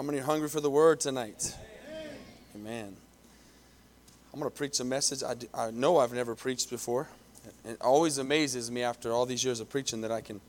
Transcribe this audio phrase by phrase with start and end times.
[0.00, 1.54] How many are hungry for the word tonight?
[2.56, 2.96] Amen.
[4.32, 7.06] I'm going to preach a message I, I know I've never preached before.
[7.66, 10.40] It always amazes me after all these years of preaching that I can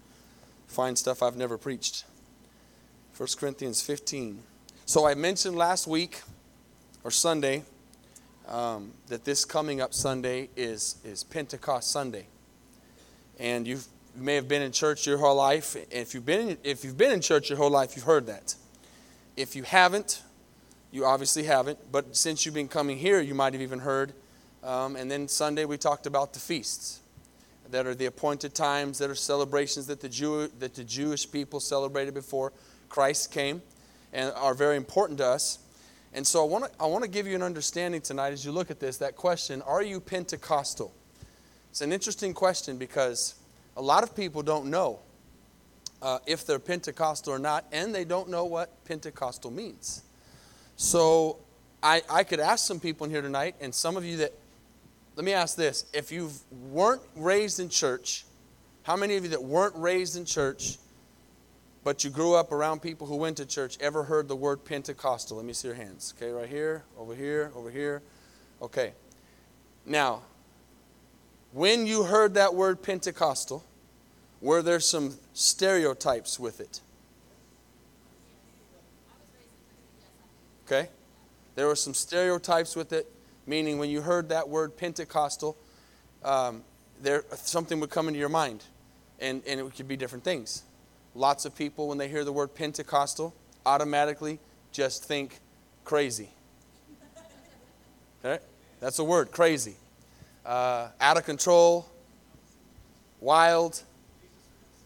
[0.67, 2.05] find stuff I've never preached.
[3.17, 4.39] 1 Corinthians 15.
[4.85, 6.21] So I mentioned last week
[7.03, 7.65] or Sunday
[8.47, 12.27] um, that this coming up Sunday is, is Pentecost Sunday.
[13.37, 13.81] And you
[14.15, 15.75] may have been in church your whole life.
[15.91, 18.55] If you've, been in, if you've been in church your whole life, you've heard that.
[19.37, 20.21] If you haven't,
[20.91, 24.13] you obviously haven't, but since you've been coming here, you might have even heard.
[24.63, 26.99] Um, and then Sunday, we talked about the feasts
[27.71, 31.59] that are the appointed times, that are celebrations that the, Jew, that the Jewish people
[31.59, 32.51] celebrated before
[32.89, 33.61] Christ came
[34.11, 35.59] and are very important to us.
[36.13, 38.51] And so I want to I want to give you an understanding tonight as you
[38.51, 40.93] look at this that question, are you Pentecostal?
[41.69, 43.35] It's an interesting question because
[43.77, 44.99] a lot of people don't know
[46.01, 50.03] uh, if they're Pentecostal or not, and they don't know what Pentecostal means.
[50.75, 51.37] So
[51.83, 54.33] I, I could ask some people in here tonight, and some of you that,
[55.15, 55.85] let me ask this.
[55.93, 56.31] If you
[56.71, 58.25] weren't raised in church,
[58.83, 60.77] how many of you that weren't raised in church,
[61.83, 65.37] but you grew up around people who went to church, ever heard the word Pentecostal?
[65.37, 66.13] Let me see your hands.
[66.17, 68.01] Okay, right here, over here, over here.
[68.61, 68.93] Okay.
[69.85, 70.21] Now,
[71.51, 73.63] when you heard that word Pentecostal,
[74.41, 76.81] were there some stereotypes with it?
[80.65, 80.89] Okay?
[81.55, 83.11] There were some stereotypes with it,
[83.45, 85.57] meaning when you heard that word Pentecostal,
[86.23, 86.63] um,
[87.01, 88.63] there something would come into your mind,
[89.19, 90.63] and, and it could be different things.
[91.13, 93.33] Lots of people, when they hear the word Pentecostal,
[93.65, 94.39] automatically
[94.71, 95.39] just think
[95.83, 96.29] crazy.
[98.23, 98.41] Okay?
[98.79, 99.75] That's a word, crazy.
[100.45, 101.87] Uh, out of control,
[103.19, 103.83] wild,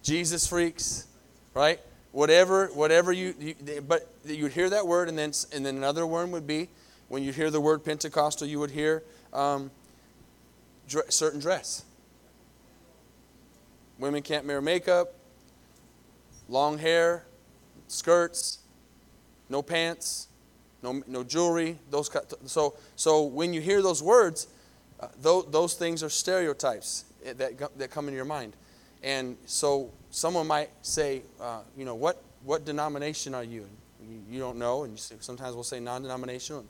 [0.05, 1.07] Jesus freaks,
[1.55, 1.79] right?
[2.11, 6.31] Whatever, whatever you, you but you'd hear that word, and then and then another word
[6.31, 6.69] would be
[7.07, 9.71] when you hear the word Pentecostal, you would hear um,
[11.09, 11.83] certain dress.
[13.97, 15.15] Women can't wear makeup,
[16.49, 17.25] long hair,
[17.87, 18.59] skirts,
[19.49, 20.27] no pants,
[20.83, 21.79] no, no jewelry.
[21.89, 22.15] Those
[22.45, 24.45] so so when you hear those words,
[24.99, 28.53] uh, those, those things are stereotypes eh, that that come into your mind.
[29.05, 33.67] And so someone might say, uh, you know, what, what denomination are you?
[34.01, 34.23] you?
[34.27, 34.39] you?
[34.39, 36.65] don't know, and say, sometimes we'll say non denominational.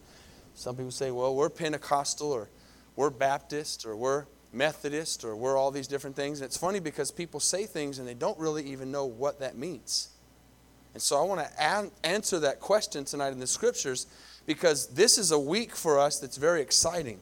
[0.53, 2.50] Some people say, well, we're Pentecostal, or
[2.97, 6.41] we're Baptist, or we're Methodist, or we're all these different things.
[6.41, 9.57] And it's funny because people say things and they don't really even know what that
[9.57, 10.09] means.
[10.94, 14.07] And so I want to an- answer that question tonight in the scriptures
[14.45, 17.19] because this is a week for us that's very exciting.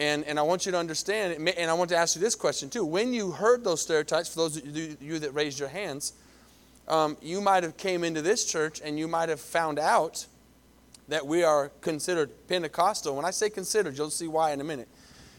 [0.00, 2.70] And, and I want you to understand, and I want to ask you this question
[2.70, 2.86] too.
[2.86, 6.14] When you heard those stereotypes, for those of you that raised your hands,
[6.88, 10.26] um, you might have came into this church and you might have found out
[11.08, 13.14] that we are considered Pentecostal.
[13.14, 14.88] When I say considered, you'll see why in a minute.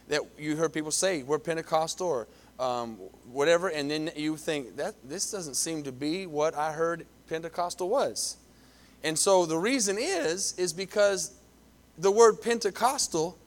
[0.10, 2.28] That you heard people say we're Pentecostal or
[2.60, 2.98] um,
[3.32, 7.90] whatever, and then you think that this doesn't seem to be what I heard Pentecostal
[7.90, 8.38] was.
[9.04, 11.34] And so the reason is is because
[11.98, 13.40] the word Pentecostal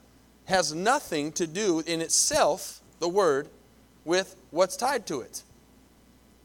[0.47, 3.49] has nothing to do in itself, the word,
[4.05, 5.43] with what's tied to it.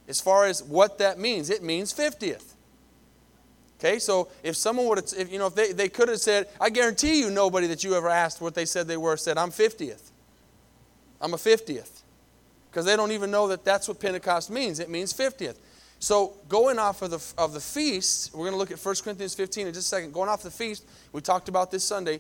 [0.07, 2.53] As far as what that means, it means 50th.
[3.79, 6.47] Okay, so if someone would have, if, you know, if they, they could have said,
[6.59, 9.51] I guarantee you nobody that you ever asked what they said they were said, I'm
[9.51, 10.11] 50th.
[11.21, 12.01] I'm a 50th.
[12.69, 14.79] Because they don't even know that that's what Pentecost means.
[14.79, 15.55] It means 50th.
[15.99, 19.35] So going off of the, of the feast, we're going to look at 1 Corinthians
[19.35, 20.13] 15 in just a second.
[20.13, 22.19] Going off the feast, we talked about this Sunday.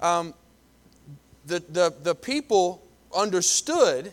[0.00, 0.34] Um,
[1.48, 2.82] the, the, the people
[3.14, 4.12] understood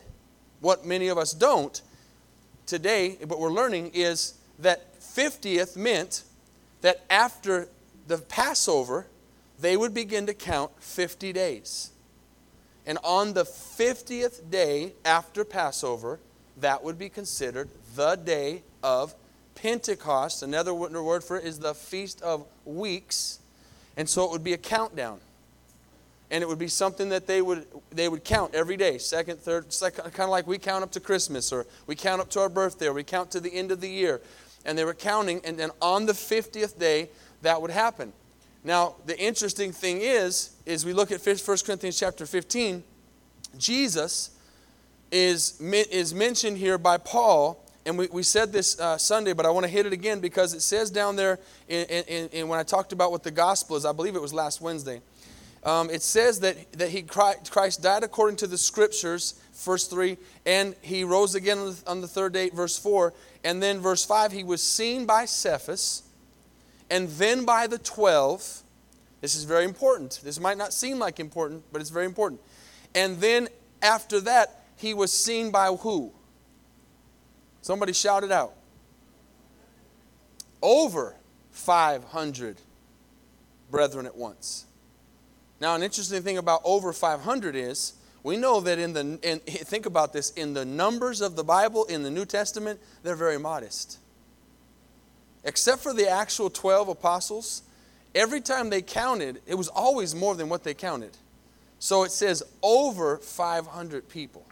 [0.62, 1.82] what many of us don't
[2.66, 6.24] today, but we're learning is that 50th meant
[6.82, 7.68] that after
[8.08, 9.06] the Passover,
[9.60, 11.92] they would begin to count 50 days.
[12.86, 16.20] And on the 50th day after Passover,
[16.58, 19.14] that would be considered the day of
[19.56, 20.42] Pentecost.
[20.42, 23.40] Another word for it is the Feast of Weeks.
[23.98, 25.20] And so it would be a countdown
[26.32, 29.72] and it would be something that they would they would count every day second third
[29.72, 32.50] second, kind of like we count up to christmas or we count up to our
[32.50, 34.22] birthday or we count to the end of the year.
[34.68, 37.10] And they were counting and then on the 50th day
[37.44, 38.14] that would happen.
[38.64, 42.84] Now the interesting thing is is we look at 1 corinthians chapter 15
[43.58, 44.32] jesus
[45.12, 49.50] is, is mentioned here by paul and we, we said this uh, sunday but i
[49.50, 51.40] want to hit it again because it says down there
[51.70, 54.34] in, in, in, when i talked about what the gospel is i believe it was
[54.34, 55.00] last wednesday
[55.66, 60.16] um, it says that, that he, Christ died according to the scriptures, verse 3,
[60.46, 63.14] and he rose again on the, on the third day, verse 4.
[63.44, 66.04] And then verse 5, he was seen by Cephas,
[66.92, 68.62] and then by the 12.
[69.22, 70.20] This is very important.
[70.24, 72.42] This might not seem like important, but it's very important.
[72.94, 73.48] And then
[73.82, 76.12] after that, he was seen by who?
[77.62, 78.54] Somebody shouted out.
[80.62, 81.16] Over
[81.50, 82.58] 500
[83.72, 84.66] brethren at once.
[85.60, 87.94] Now, an interesting thing about over 500 is
[88.24, 91.86] we know that in the, in, think about this, in the numbers of the Bible
[91.86, 94.00] in the New Testament, they're very modest.
[95.44, 97.62] Except for the actual 12 apostles,
[98.16, 101.16] every time they counted, it was always more than what they counted.
[101.78, 104.46] So it says over 500 people.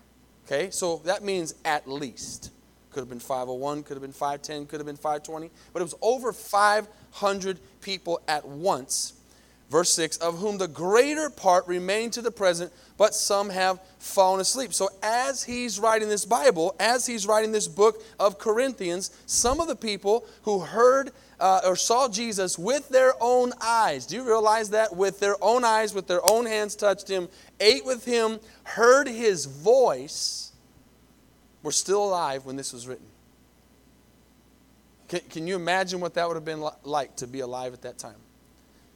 [0.46, 2.52] Okay, so that means at least.
[2.92, 5.96] Could have been 501, could have been 510, could have been 520, but it was
[6.00, 9.14] over 500 people at once.
[9.70, 14.40] Verse 6 Of whom the greater part remain to the present, but some have fallen
[14.40, 14.74] asleep.
[14.74, 19.68] So, as he's writing this Bible, as he's writing this book of Corinthians, some of
[19.68, 24.70] the people who heard uh, or saw Jesus with their own eyes, do you realize
[24.70, 24.96] that?
[24.96, 27.28] With their own eyes, with their own hands touched him,
[27.60, 30.52] ate with him, heard his voice,
[31.64, 33.08] were still alive when this was written.
[35.08, 37.98] Can, can you imagine what that would have been like to be alive at that
[37.98, 38.16] time?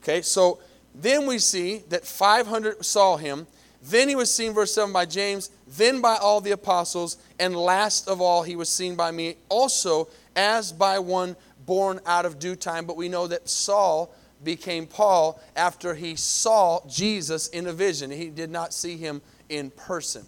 [0.07, 0.59] Okay, so
[0.95, 3.45] then we see that 500 saw him.
[3.83, 8.07] Then he was seen, verse 7, by James, then by all the apostles, and last
[8.07, 12.56] of all, he was seen by me also as by one born out of due
[12.56, 12.86] time.
[12.86, 14.13] But we know that Saul
[14.45, 18.09] became Paul after he saw Jesus in a vision.
[18.09, 20.25] He did not see him in person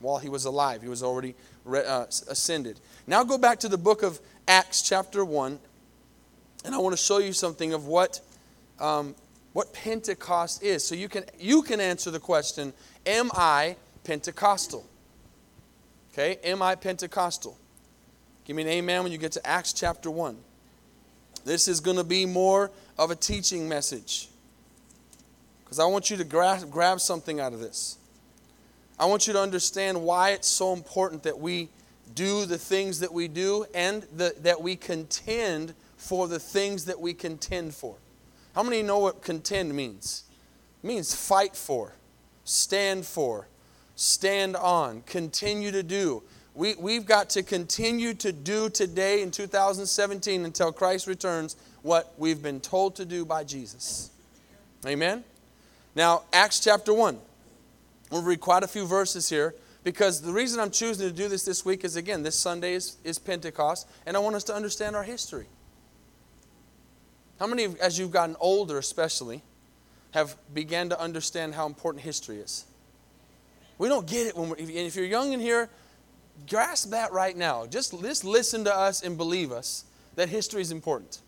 [0.00, 1.34] while he was alive, he was already
[1.66, 2.80] uh, ascended.
[3.06, 5.58] Now go back to the book of Acts, chapter 1,
[6.64, 8.20] and I want to show you something of what
[8.80, 9.14] um,
[9.52, 10.84] what Pentecost is.
[10.84, 12.72] So you can, you can answer the question
[13.06, 14.84] Am I Pentecostal?
[16.12, 17.56] Okay, am I Pentecostal?
[18.44, 20.36] Give me an amen when you get to Acts chapter 1.
[21.44, 24.28] This is going to be more of a teaching message
[25.64, 27.98] because I want you to grab, grab something out of this.
[28.98, 31.68] I want you to understand why it's so important that we
[32.14, 36.98] do the things that we do and the, that we contend for the things that
[36.98, 37.96] we contend for.
[38.58, 40.24] How many know what contend means?
[40.82, 41.92] It means fight for,
[42.42, 43.46] stand for,
[43.94, 46.24] stand on, continue to do.
[46.56, 52.42] We, we've got to continue to do today in 2017 until Christ returns what we've
[52.42, 54.10] been told to do by Jesus.
[54.84, 55.22] Amen?
[55.94, 57.16] Now, Acts chapter 1.
[58.10, 59.54] We'll read quite a few verses here
[59.84, 62.96] because the reason I'm choosing to do this this week is again, this Sunday is,
[63.04, 65.46] is Pentecost, and I want us to understand our history.
[67.38, 69.42] How many, as you've gotten older especially,
[70.12, 72.64] have began to understand how important history is?
[73.78, 75.68] We don't get it when we're, if you're young in here,
[76.48, 77.66] grasp that right now.
[77.66, 79.84] Just, just listen to us and believe us
[80.16, 81.20] that history is important.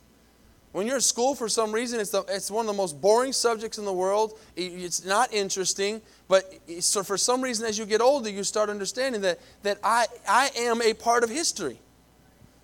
[0.73, 3.33] When you're at school, for some reason, it's, the, it's one of the most boring
[3.33, 4.39] subjects in the world.
[4.57, 6.45] It's not interesting, but
[6.81, 10.51] so for some reason, as you get older, you start understanding that, that I, I
[10.57, 11.81] am a part of history.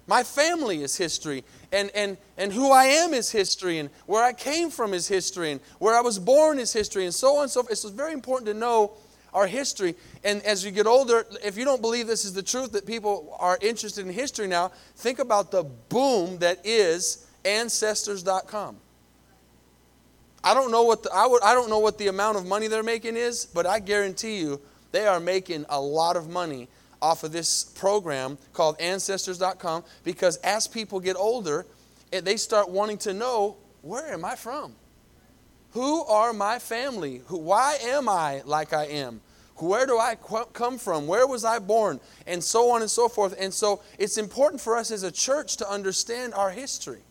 [0.06, 4.32] My family is history, and, and, and who I am is history, and where I
[4.32, 7.50] came from is history, and where I was born is history, and so on and
[7.50, 7.72] so forth.
[7.72, 8.92] It's very important to know
[9.34, 9.94] our history.
[10.24, 13.36] And as you get older, if you don't believe this is the truth, that people
[13.38, 18.76] are interested in history now, think about the boom that is Ancestors.com.
[20.42, 22.68] I don't know what the, I, would, I don't know what the amount of money
[22.68, 24.60] they're making is, but I guarantee you
[24.92, 26.68] they are making a lot of money
[27.06, 31.64] off of this program called Ancestors.com because as people get older,
[32.10, 34.74] they start wanting to know where am I from?
[35.70, 37.22] Who are my family?
[37.26, 39.20] Who, why am I like I am?
[39.56, 40.16] Where do I
[40.52, 41.06] come from?
[41.06, 42.00] Where was I born?
[42.26, 43.36] And so on and so forth.
[43.38, 47.02] And so it's important for us as a church to understand our history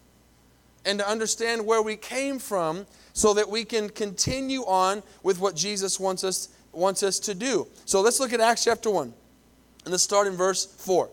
[0.86, 5.56] and to understand where we came from so that we can continue on with what
[5.56, 7.66] Jesus wants us, wants us to do.
[7.86, 9.14] So let's look at Acts chapter 1.
[9.86, 11.10] And let's start in verse 4.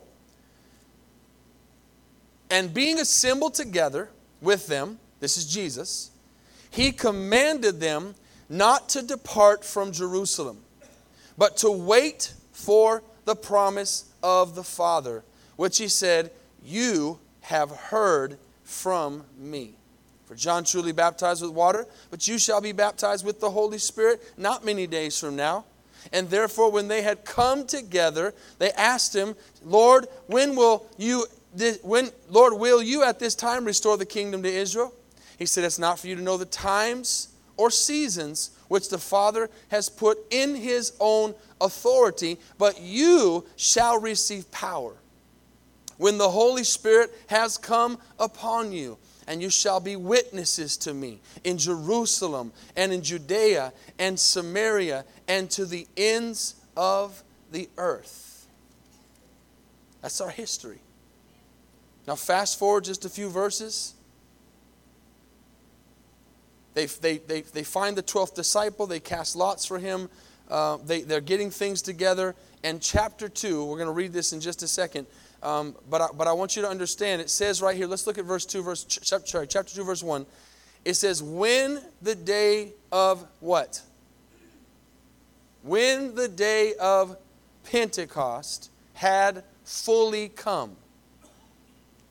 [2.50, 4.11] And being assembled together
[4.41, 6.11] with them, this is Jesus,
[6.71, 8.14] he commanded them
[8.49, 10.59] not to depart from Jerusalem,
[11.38, 15.23] but to wait for the promise of the Father,
[15.57, 16.31] which he said,
[16.64, 19.75] You have heard from me.
[20.26, 24.23] For John truly baptized with water, but you shall be baptized with the Holy Spirit
[24.37, 25.64] not many days from now.
[26.12, 31.26] And therefore, when they had come together, they asked him, Lord, when will you,
[31.82, 34.92] when, Lord, will you at this time restore the kingdom to Israel?
[35.38, 39.50] He said, It's not for you to know the times or seasons which the Father
[39.68, 44.94] has put in his own authority, but you shall receive power
[45.99, 51.21] when the Holy Spirit has come upon you and you shall be witnesses to me
[51.44, 57.23] in Jerusalem and in Judea and Samaria and to the ends of
[57.53, 58.47] the earth.
[60.03, 60.81] That's our history.
[62.07, 63.95] Now, fast forward just a few verses.
[66.75, 70.11] They, they, they, they find the 12th disciple, they cast lots for him,
[70.51, 72.35] uh, they, they're getting things together.
[72.62, 75.07] And chapter 2, we're going to read this in just a second.
[75.43, 78.19] Um, but, I, but I want you to understand, it says right here, let's look
[78.19, 80.27] at verse 2, verse, ch- sorry, chapter 2, verse 1.
[80.85, 83.81] It says, When the day of what?
[85.62, 87.16] When the day of
[87.64, 90.76] Pentecost had fully come.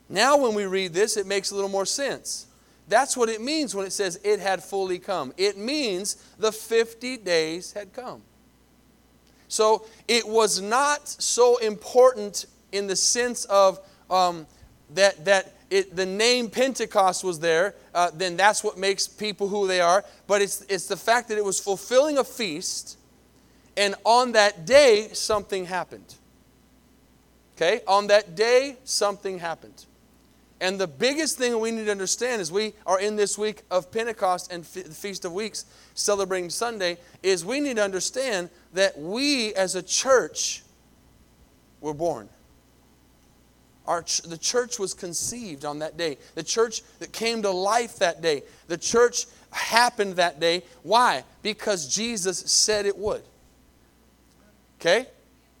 [0.08, 2.46] Now, when we read this, it makes a little more sense.
[2.88, 5.32] That's what it means when it says it had fully come.
[5.36, 8.22] It means the 50 days had come.
[9.48, 13.80] So it was not so important in the sense of
[14.10, 14.46] um,
[14.94, 19.66] that, that it, the name Pentecost was there, uh, then that's what makes people who
[19.66, 20.04] they are.
[20.26, 22.98] But it's, it's the fact that it was fulfilling a feast,
[23.76, 26.14] and on that day, something happened.
[27.56, 27.80] Okay?
[27.86, 29.86] On that day, something happened.
[30.60, 33.90] And the biggest thing we need to understand is we are in this week of
[33.90, 35.64] Pentecost and the Feast of Weeks,
[35.94, 40.62] celebrating Sunday, is we need to understand that we as a church
[41.80, 42.28] were born.
[43.86, 46.18] Our, the church was conceived on that day.
[46.36, 48.44] The church that came to life that day.
[48.68, 50.62] The church happened that day.
[50.84, 51.24] Why?
[51.42, 53.22] Because Jesus said it would.
[54.82, 55.06] Okay?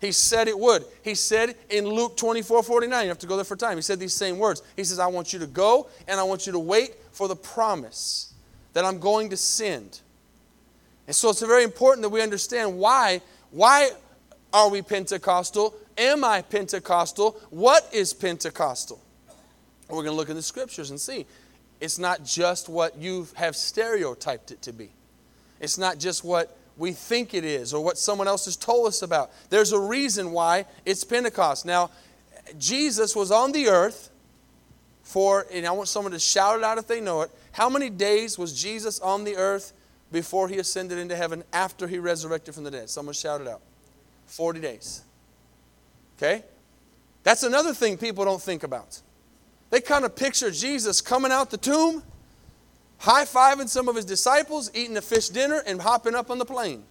[0.00, 0.84] He said it would.
[1.02, 3.78] He said in Luke 24 49, you have to go there for time.
[3.78, 4.60] He said these same words.
[4.74, 7.36] He says, I want you to go and I want you to wait for the
[7.36, 8.34] promise
[8.72, 10.00] that I'm going to send.
[11.06, 13.20] And so it's very important that we understand why.
[13.52, 13.90] Why
[14.52, 15.72] are we Pentecostal?
[15.96, 17.40] Am I Pentecostal?
[17.50, 19.00] What is Pentecostal?
[19.88, 21.26] We're going to look in the scriptures and see.
[21.80, 24.90] It's not just what you have stereotyped it to be,
[25.60, 29.02] it's not just what we think it is or what someone else has told us
[29.02, 29.30] about.
[29.50, 31.64] There's a reason why it's Pentecost.
[31.64, 31.90] Now,
[32.58, 34.10] Jesus was on the earth
[35.04, 37.30] for, and I want someone to shout it out if they know it.
[37.52, 39.72] How many days was Jesus on the earth
[40.10, 42.90] before he ascended into heaven after he resurrected from the dead?
[42.90, 43.60] Someone shout it out.
[44.26, 45.02] 40 days.
[46.18, 46.42] Okay?
[47.22, 49.00] That's another thing people don't think about.
[49.70, 52.02] They kind of picture Jesus coming out the tomb,
[53.02, 56.44] high fiving some of his disciples, eating a fish dinner, and hopping up on the
[56.44, 56.84] plane.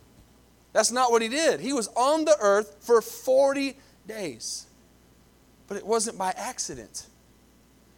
[0.73, 1.61] That's not what he did.
[1.61, 3.77] He was on the earth for 40
[4.07, 4.67] days.
[5.67, 7.07] But it wasn't by accident.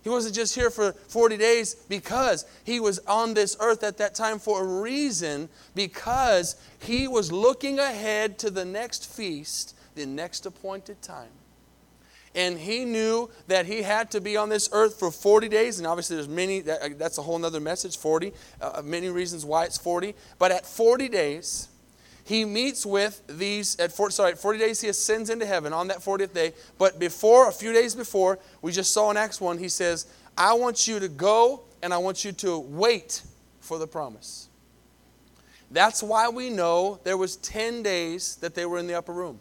[0.03, 4.13] He wasn't just here for 40 days because he was on this earth at that
[4.13, 10.45] time for a reason, because he was looking ahead to the next feast the next
[10.45, 11.29] appointed time.
[12.35, 15.77] And he knew that he had to be on this earth for 40 days.
[15.77, 19.65] And obviously, there's many, that, that's a whole other message 40, uh, many reasons why
[19.65, 20.15] it's 40.
[20.39, 21.67] But at 40 days,
[22.25, 25.99] he meets with these at 40, sorry, 40 days he ascends into heaven on that
[25.99, 26.53] 40th day.
[26.77, 30.53] But before, a few days before, we just saw in Acts 1, he says, I
[30.53, 33.21] want you to go and I want you to wait
[33.59, 34.47] for the promise.
[35.69, 39.39] That's why we know there was 10 days that they were in the upper room.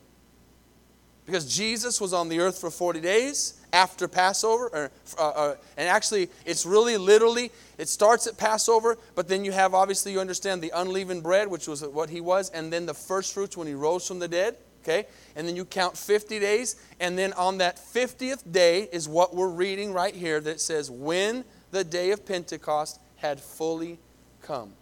[1.27, 4.69] Because Jesus was on the earth for 40 days after Passover.
[4.69, 9.53] Or, uh, uh, and actually, it's really literally, it starts at Passover, but then you
[9.53, 12.95] have, obviously, you understand the unleavened bread, which was what he was, and then the
[12.95, 14.57] first fruits when he rose from the dead.
[14.83, 15.07] Okay?
[15.37, 19.49] And then you count 50 days, and then on that 50th day is what we're
[19.49, 24.01] reading right here that says, When the day of Pentecost had fully
[24.43, 24.73] come.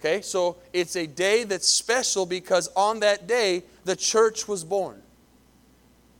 [0.00, 0.22] Okay?
[0.22, 5.02] So it's a day that's special because on that day, the church was born.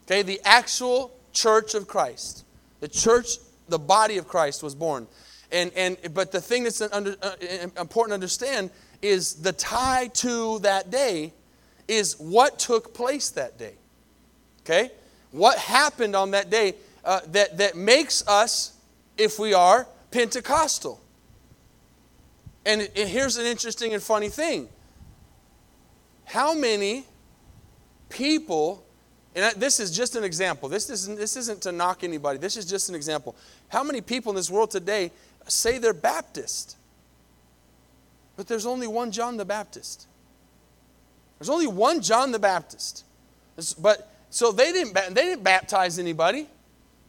[0.08, 2.46] Okay, the actual church of Christ,
[2.80, 3.36] the church,
[3.68, 5.06] the body of Christ was born.
[5.52, 7.32] And, and, but the thing that's under, uh,
[7.78, 8.70] important to understand
[9.02, 11.34] is the tie to that day
[11.88, 13.74] is what took place that day.
[14.62, 14.90] Okay?
[15.30, 16.74] What happened on that day
[17.04, 18.78] uh, that, that makes us,
[19.18, 21.02] if we are, Pentecostal.
[22.64, 24.70] And, and here's an interesting and funny thing.
[26.24, 27.04] How many
[28.08, 28.84] people
[29.38, 30.68] and this is just an example.
[30.68, 32.38] This isn't, this isn't to knock anybody.
[32.38, 33.36] This is just an example.
[33.68, 35.12] How many people in this world today
[35.46, 36.76] say they're Baptist?
[38.36, 40.06] But there's only one John the Baptist.
[41.38, 43.04] There's only one John the Baptist.
[43.78, 46.48] But so they didn't they didn't baptize anybody,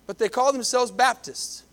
[0.06, 1.64] but they call themselves Baptists.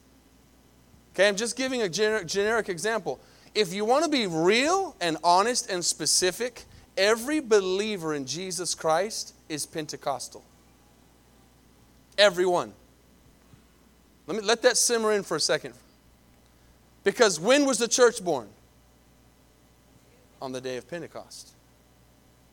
[1.14, 3.20] Okay, I'm just giving a generic, generic example.
[3.54, 6.64] If you want to be real and honest and specific,
[6.96, 10.44] every believer in Jesus Christ is Pentecostal.
[12.18, 12.72] Everyone.
[14.26, 15.74] Let me let that simmer in for a second.
[17.04, 18.48] Because when was the church born?
[20.42, 21.52] On the day of Pentecost.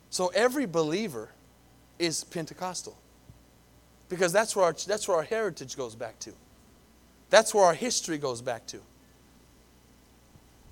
[0.10, 1.30] So every believer
[1.98, 2.96] is Pentecostal.
[4.10, 6.32] Because that's where our, that's where our heritage goes back to.
[7.30, 8.80] That's where our history goes back to.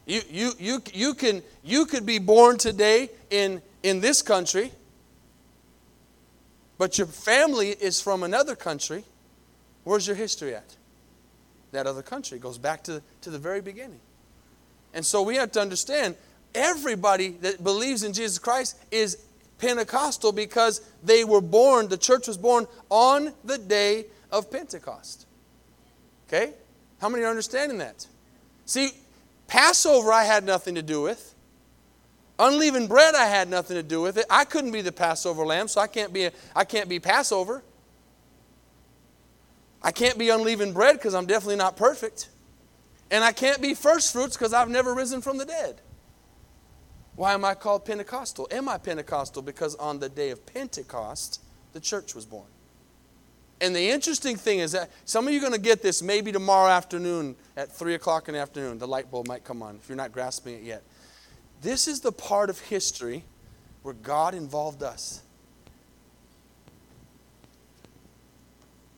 [0.06, 4.72] You, you, you, you, can, you could be born today in, in this country,
[6.82, 9.04] but your family is from another country.
[9.84, 10.78] Where's your history at?
[11.74, 14.00] That other country goes back to, to the very beginning.
[14.92, 16.16] And so we have to understand
[16.56, 19.20] everybody that believes in Jesus Christ is
[19.60, 25.28] Pentecostal because they were born, the church was born on the day of Pentecost.
[26.28, 26.52] Okay?
[27.00, 28.08] How many are understanding that?
[28.66, 28.90] See,
[29.46, 31.31] Passover I had nothing to do with.
[32.42, 34.26] Unleavened bread I had nothing to do with it.
[34.28, 37.62] I couldn't be the Passover lamb, so I can't be a, I can't be Passover.
[39.84, 42.30] I can't be unleavened bread because I'm definitely not perfect.
[43.12, 45.82] And I can't be first fruits because I've never risen from the dead.
[47.16, 48.48] Why am I called Pentecostal?
[48.50, 49.44] Am I Pentecostal?
[49.44, 51.42] Because on the day of Pentecost,
[51.74, 52.48] the church was born.
[53.60, 56.32] And the interesting thing is that some of you are going to get this maybe
[56.32, 58.80] tomorrow afternoon at 3 o'clock in the afternoon.
[58.80, 60.82] The light bulb might come on if you're not grasping it yet.
[61.62, 63.24] This is the part of history
[63.84, 65.22] where God involved us.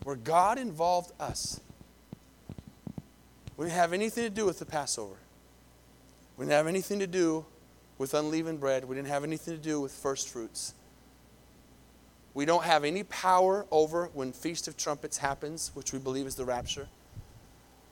[0.03, 1.59] Where God involved us.
[3.57, 5.15] We didn't have anything to do with the Passover.
[6.37, 7.45] We didn't have anything to do
[7.97, 8.85] with unleavened bread.
[8.85, 10.73] We didn't have anything to do with first fruits.
[12.33, 16.35] We don't have any power over when Feast of Trumpets happens, which we believe is
[16.35, 16.87] the rapture.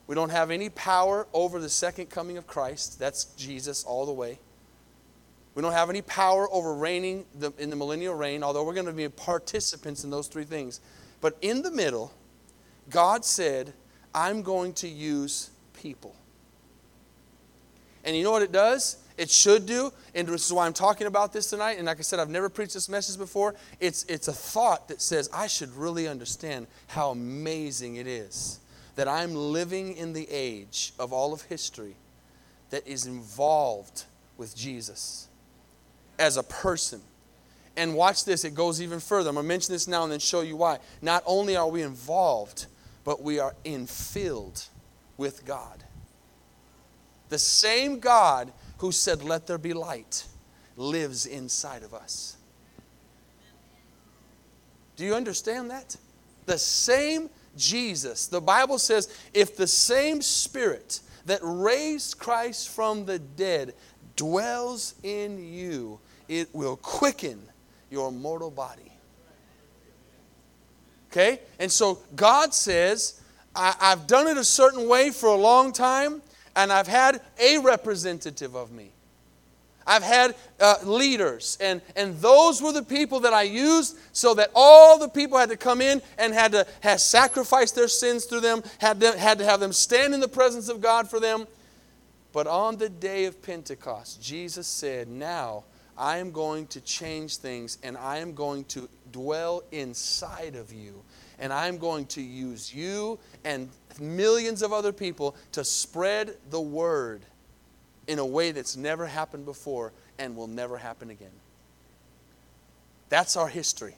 [0.08, 3.00] We don't have any power over the second coming of Christ.
[3.00, 4.40] That's Jesus all the way.
[5.54, 8.86] We don't have any power over reigning the, in the millennial reign, although we're going
[8.86, 10.80] to be participants in those three things.
[11.20, 12.14] But in the middle,
[12.90, 13.74] God said,
[14.16, 16.16] I'm going to use people.
[18.04, 18.98] And you know what it does?
[19.18, 21.78] It should do, and this is why I'm talking about this tonight.
[21.78, 23.54] And like I said, I've never preached this message before.
[23.80, 28.60] It's, it's a thought that says, I should really understand how amazing it is
[28.96, 31.96] that I'm living in the age of all of history
[32.72, 34.06] that is involved
[34.38, 35.28] with Jesus
[36.22, 37.02] as a person.
[37.76, 39.30] And watch this, it goes even further.
[39.30, 40.80] I'm going to mention this now and then show you why.
[41.02, 42.68] Not only are we involved,
[43.04, 44.68] but we are infilled
[45.18, 45.84] with God.
[47.30, 50.26] The same God who said, Let there be light,
[50.76, 52.38] lives inside of us.
[54.98, 55.96] Do you understand that?
[56.46, 58.28] The same Jesus.
[58.28, 63.74] The Bible says, if the same Spirit that raised Christ from the dead
[64.16, 67.42] dwells in you, it will quicken
[67.90, 68.92] your mortal body.
[71.12, 71.40] Okay?
[71.60, 73.22] And so God says,
[73.56, 76.22] I, have done it a certain way for a long time
[76.56, 78.92] and I've had a representative of me.
[79.86, 84.52] I've had uh, leaders, and, and those were the people that I used so that
[84.54, 88.42] all the people had to come in and had to have sacrificed their sins through
[88.42, 91.48] them, had to, had to have them stand in the presence of God for them.
[92.32, 95.64] But on the day of Pentecost, Jesus said, Now
[95.98, 101.02] I am going to change things, and I am going to dwell inside of you,
[101.40, 107.22] and I'm going to use you and millions of other people to spread the word
[108.08, 111.32] in a way that's never happened before and will never happen again.
[113.10, 113.96] That's our history.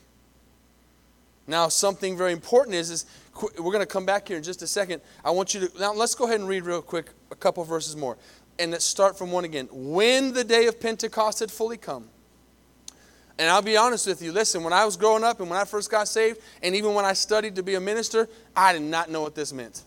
[1.45, 3.05] Now, something very important is, is
[3.41, 5.01] we're going to come back here in just a second.
[5.25, 7.95] I want you to, now let's go ahead and read real quick a couple verses
[7.95, 8.17] more.
[8.59, 9.67] And let's start from one again.
[9.71, 12.07] When the day of Pentecost had fully come,
[13.39, 15.65] and I'll be honest with you, listen, when I was growing up and when I
[15.65, 19.09] first got saved, and even when I studied to be a minister, I did not
[19.09, 19.83] know what this meant.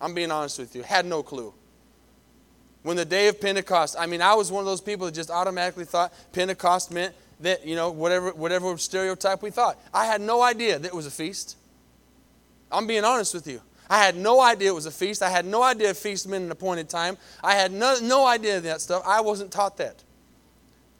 [0.00, 1.52] I'm being honest with you, had no clue.
[2.82, 5.30] When the day of Pentecost, I mean, I was one of those people that just
[5.30, 9.78] automatically thought Pentecost meant that, you know, whatever, whatever stereotype we thought.
[9.92, 11.56] I had no idea that it was a feast.
[12.72, 13.60] I'm being honest with you.
[13.90, 15.20] I had no idea it was a feast.
[15.20, 17.18] I had no idea a feast meant an appointed time.
[17.42, 19.02] I had no, no idea of that stuff.
[19.04, 20.04] I wasn't taught that.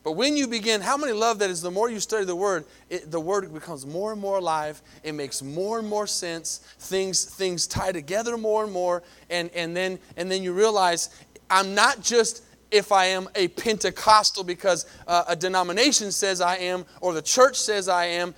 [0.03, 2.65] But when you begin, how many love that is the more you study the Word,
[2.89, 4.83] it, the Word becomes more and more alive.
[5.05, 6.59] It makes more and more sense.
[6.79, 9.05] Things, things tie together more and more.
[9.29, 11.11] And, and, then, and then you realize
[11.49, 16.87] I'm not just if I am a Pentecostal because uh, a denomination says I am
[17.01, 18.35] or the church says I am.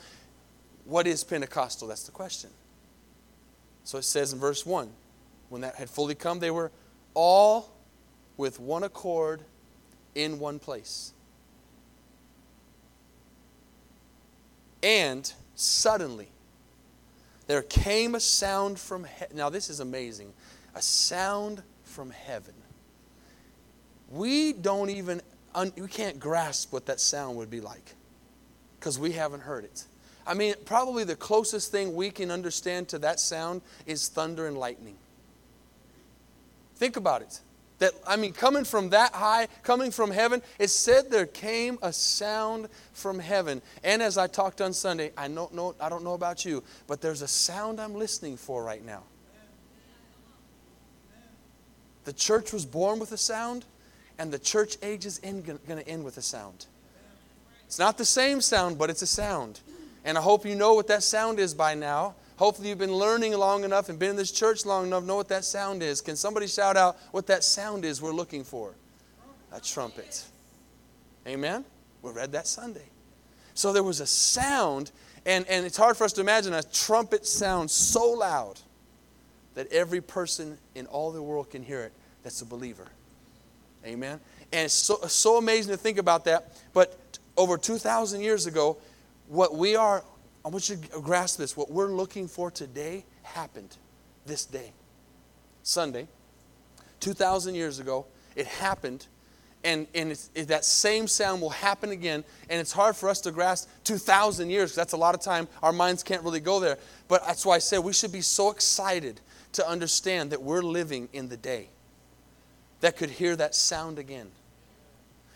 [0.84, 1.88] What is Pentecostal?
[1.88, 2.50] That's the question.
[3.84, 4.90] So it says in verse 1
[5.48, 6.70] when that had fully come, they were
[7.12, 7.72] all
[8.36, 9.42] with one accord
[10.14, 11.12] in one place.
[14.82, 16.28] And suddenly,
[17.46, 19.36] there came a sound from heaven.
[19.36, 20.32] Now, this is amazing.
[20.74, 22.54] A sound from heaven,
[24.10, 25.20] we don't even,
[25.54, 27.94] un, we can't grasp what that sound would be like
[28.80, 29.84] because we haven't heard it.
[30.26, 34.56] I mean, probably the closest thing we can understand to that sound is thunder and
[34.56, 34.96] lightning.
[36.76, 37.40] Think about it.
[37.78, 41.92] That, I mean, coming from that high, coming from heaven, it said there came a
[41.92, 43.60] sound from heaven.
[43.82, 47.00] And as I talked on Sunday, I don't know, I don't know about you, but
[47.00, 49.02] there's a sound I'm listening for right now.
[52.04, 53.64] The church was born with a sound,
[54.18, 56.66] and the church age is going to end with a sound.
[57.66, 59.60] It's not the same sound, but it's a sound.
[60.04, 62.14] And I hope you know what that sound is by now.
[62.36, 65.16] Hopefully, you've been learning long enough and been in this church long enough to know
[65.16, 66.00] what that sound is.
[66.00, 68.74] Can somebody shout out what that sound is we're looking for?
[69.52, 70.24] A trumpet.
[71.26, 71.64] Amen?
[72.00, 72.86] We read that Sunday.
[73.54, 74.90] So there was a sound,
[75.24, 78.58] and, and it's hard for us to imagine a trumpet sound so loud
[79.54, 82.86] that every person in all the world can hear it that's a believer.
[83.84, 84.20] Amen?
[84.52, 86.52] And it's so, so amazing to think about that.
[86.72, 88.76] But over 2,000 years ago,
[89.28, 90.04] what we are
[90.44, 91.56] I want you to grasp this.
[91.56, 93.76] What we're looking for today happened
[94.26, 94.72] this day.
[95.62, 96.08] Sunday,
[97.00, 99.06] 2,000 years ago, it happened.
[99.64, 102.24] And, and it, that same sound will happen again.
[102.50, 105.46] And it's hard for us to grasp 2,000 years that's a lot of time.
[105.62, 106.78] Our minds can't really go there.
[107.06, 109.20] But that's why I said we should be so excited
[109.52, 111.68] to understand that we're living in the day
[112.80, 114.28] that could hear that sound again.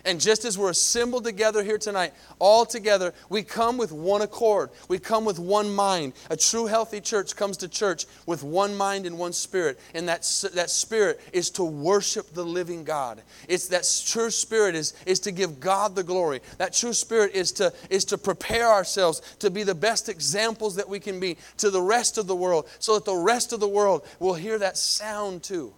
[0.06, 4.70] And just as we're assembled together here tonight, all together, we come with one accord.
[4.88, 6.12] We come with one mind.
[6.30, 9.80] A true healthy church comes to church with one mind and one spirit.
[9.94, 10.20] And that,
[10.54, 13.20] that spirit is to worship the living God.
[13.48, 16.40] It's that true spirit is, is to give God the glory.
[16.58, 20.88] That true spirit is to, is to prepare ourselves to be the best examples that
[20.88, 23.66] we can be to the rest of the world so that the rest of the
[23.66, 25.74] world will hear that sound too.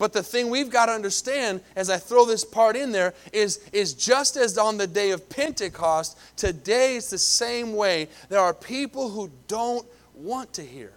[0.00, 3.58] But the thing we've got to understand as I throw this part in there is,
[3.70, 8.08] is just as on the day of Pentecost, today is the same way.
[8.30, 10.94] There are people who don't want to hear.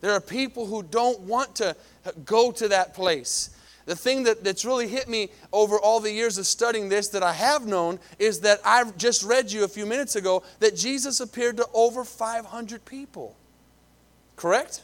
[0.00, 1.76] There are people who don't want to
[2.24, 3.50] go to that place.
[3.84, 7.22] The thing that, that's really hit me over all the years of studying this that
[7.22, 11.20] I have known is that I've just read you a few minutes ago that Jesus
[11.20, 13.36] appeared to over 500 people.
[14.36, 14.80] Correct?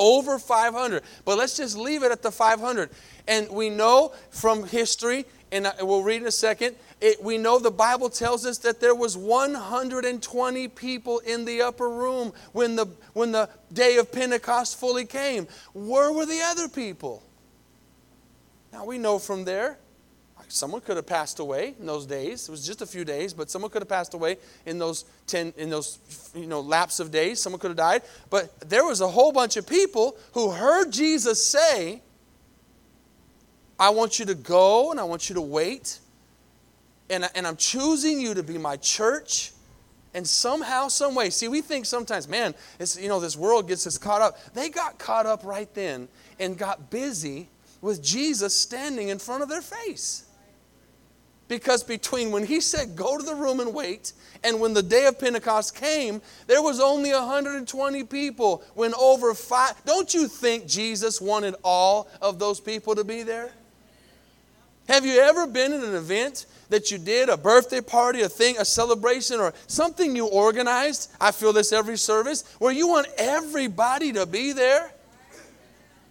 [0.00, 1.02] Over 500.
[1.26, 2.88] But let's just leave it at the 500.
[3.28, 7.70] And we know from history, and we'll read in a second, it, we know the
[7.70, 13.30] Bible tells us that there was 120 people in the upper room when the, when
[13.30, 15.46] the day of Pentecost fully came.
[15.74, 17.22] Where were the other people?
[18.72, 19.78] Now we know from there
[20.50, 22.48] someone could have passed away in those days.
[22.48, 24.36] It was just a few days, but someone could have passed away
[24.66, 25.98] in those 10 in those
[26.34, 27.40] you know lapse of days.
[27.40, 28.02] Someone could have died.
[28.28, 32.02] But there was a whole bunch of people who heard Jesus say,
[33.78, 35.98] I want you to go and I want you to wait.
[37.08, 39.52] And, and I'm choosing you to be my church.
[40.12, 43.86] And somehow, some way, see, we think sometimes, man, it's, you know, this world gets
[43.86, 44.38] us caught up.
[44.54, 46.08] They got caught up right then
[46.38, 47.48] and got busy
[47.80, 50.24] with Jesus standing in front of their face.
[51.50, 54.12] Because between when he said, go to the room and wait,
[54.44, 59.74] and when the day of Pentecost came, there was only 120 people when over five.
[59.84, 63.50] Don't you think Jesus wanted all of those people to be there?
[64.86, 68.54] Have you ever been in an event that you did, a birthday party, a thing,
[68.60, 71.10] a celebration, or something you organized?
[71.20, 74.92] I feel this every service, where you want everybody to be there.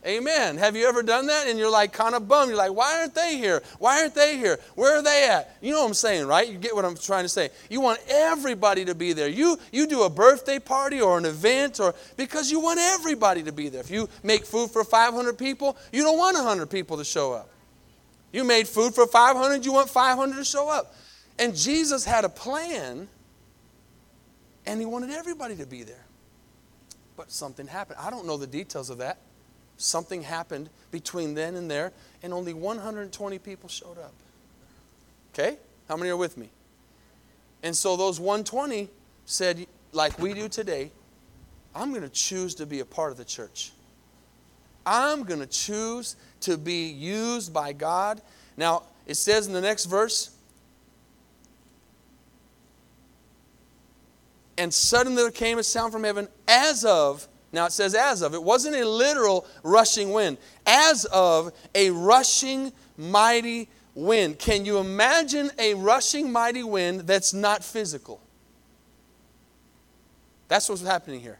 [0.05, 0.57] Amen.
[0.57, 1.47] Have you ever done that?
[1.47, 2.49] And you're like kind of bummed.
[2.49, 3.61] You're like, why aren't they here?
[3.79, 4.57] Why aren't they here?
[4.75, 5.57] Where are they at?
[5.61, 6.47] You know what I'm saying, right?
[6.47, 7.49] You get what I'm trying to say.
[7.69, 9.27] You want everybody to be there.
[9.27, 13.51] You you do a birthday party or an event or because you want everybody to
[13.51, 13.81] be there.
[13.81, 17.49] If you make food for 500 people, you don't want 100 people to show up.
[18.31, 20.95] You made food for 500, you want 500 to show up.
[21.37, 23.09] And Jesus had a plan
[24.65, 26.05] and he wanted everybody to be there.
[27.17, 27.99] But something happened.
[28.01, 29.17] I don't know the details of that
[29.79, 34.13] something happened between then and there, and only 120 people showed up.
[35.33, 35.57] Okay?
[35.87, 36.49] How many are with me?
[37.63, 38.89] And so those 120
[39.25, 40.91] said, like we do today,
[41.73, 43.71] I'm going to choose to be a part of the church.
[44.85, 48.21] I'm going to choose to be used by God.
[48.57, 50.31] Now, it says in the next verse,
[54.57, 58.33] and suddenly there came a sound from heaven as of now it says as of.
[58.33, 60.37] It wasn't a literal rushing wind.
[60.65, 64.39] As of a rushing mighty wind.
[64.39, 68.21] Can you imagine a rushing mighty wind that's not physical?
[70.47, 71.39] That's what's happening here.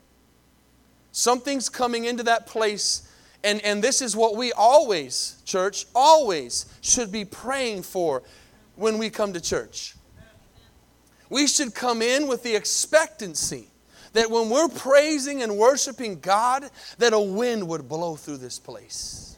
[1.12, 3.10] Something's coming into that place
[3.44, 8.24] And, and this is what we always, church, always should be praying for
[8.76, 9.96] when we come to church.
[11.30, 13.70] We should come in with the expectancy
[14.14, 19.30] that when we're praising and worshiping God, that a wind would blow through this place.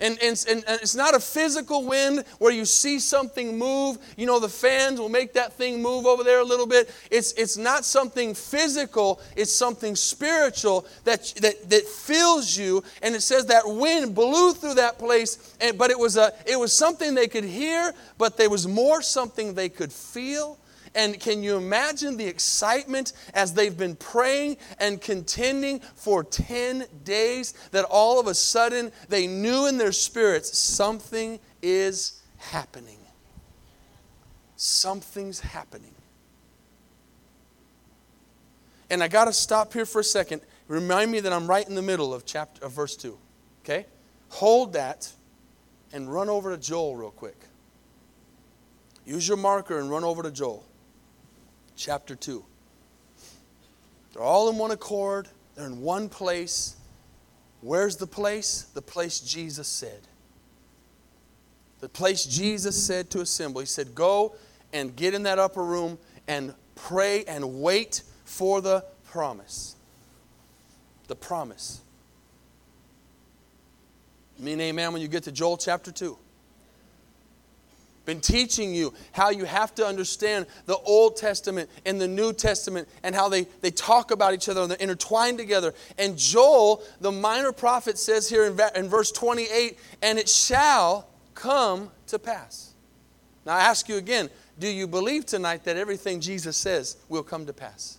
[0.00, 3.98] And, and, and, it's not a physical wind where you see something move.
[4.16, 6.90] You know, the fans will make that thing move over there a little bit.
[7.10, 12.82] It's, it's not something physical, it's something spiritual that, that, that fills you.
[13.02, 16.58] And it says that wind blew through that place, and, but it was, a, it
[16.58, 20.58] was something they could hear, but there was more something they could feel
[20.94, 27.54] and can you imagine the excitement as they've been praying and contending for 10 days
[27.70, 32.98] that all of a sudden they knew in their spirits something is happening?
[34.56, 35.94] Something's happening.
[38.90, 40.40] And I got to stop here for a second.
[40.66, 43.16] Remind me that I'm right in the middle of chapter of verse 2.
[43.64, 43.86] Okay?
[44.30, 45.12] Hold that
[45.92, 47.36] and run over to Joel real quick.
[49.06, 50.64] Use your marker and run over to Joel
[51.80, 52.44] chapter 2.
[54.12, 56.76] They're all in one accord, they're in one place.
[57.62, 58.66] Where's the place?
[58.74, 60.00] The place Jesus said.
[61.80, 63.60] The place Jesus said to assemble.
[63.60, 64.34] He said, Go
[64.72, 69.76] and get in that upper room and pray and wait for the promise.
[71.08, 71.80] The promise.
[74.38, 76.16] Mean amen when you get to Joel chapter 2
[78.10, 82.88] been teaching you how you have to understand the Old Testament and the New Testament
[83.04, 85.72] and how they, they talk about each other and they're intertwined together.
[85.96, 91.92] And Joel, the minor prophet, says here in, in verse 28 and it shall come
[92.08, 92.74] to pass.
[93.46, 97.46] Now I ask you again do you believe tonight that everything Jesus says will come
[97.46, 97.98] to pass?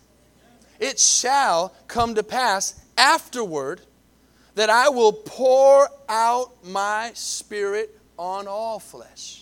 [0.78, 3.80] It shall come to pass afterward
[4.56, 9.41] that I will pour out my spirit on all flesh.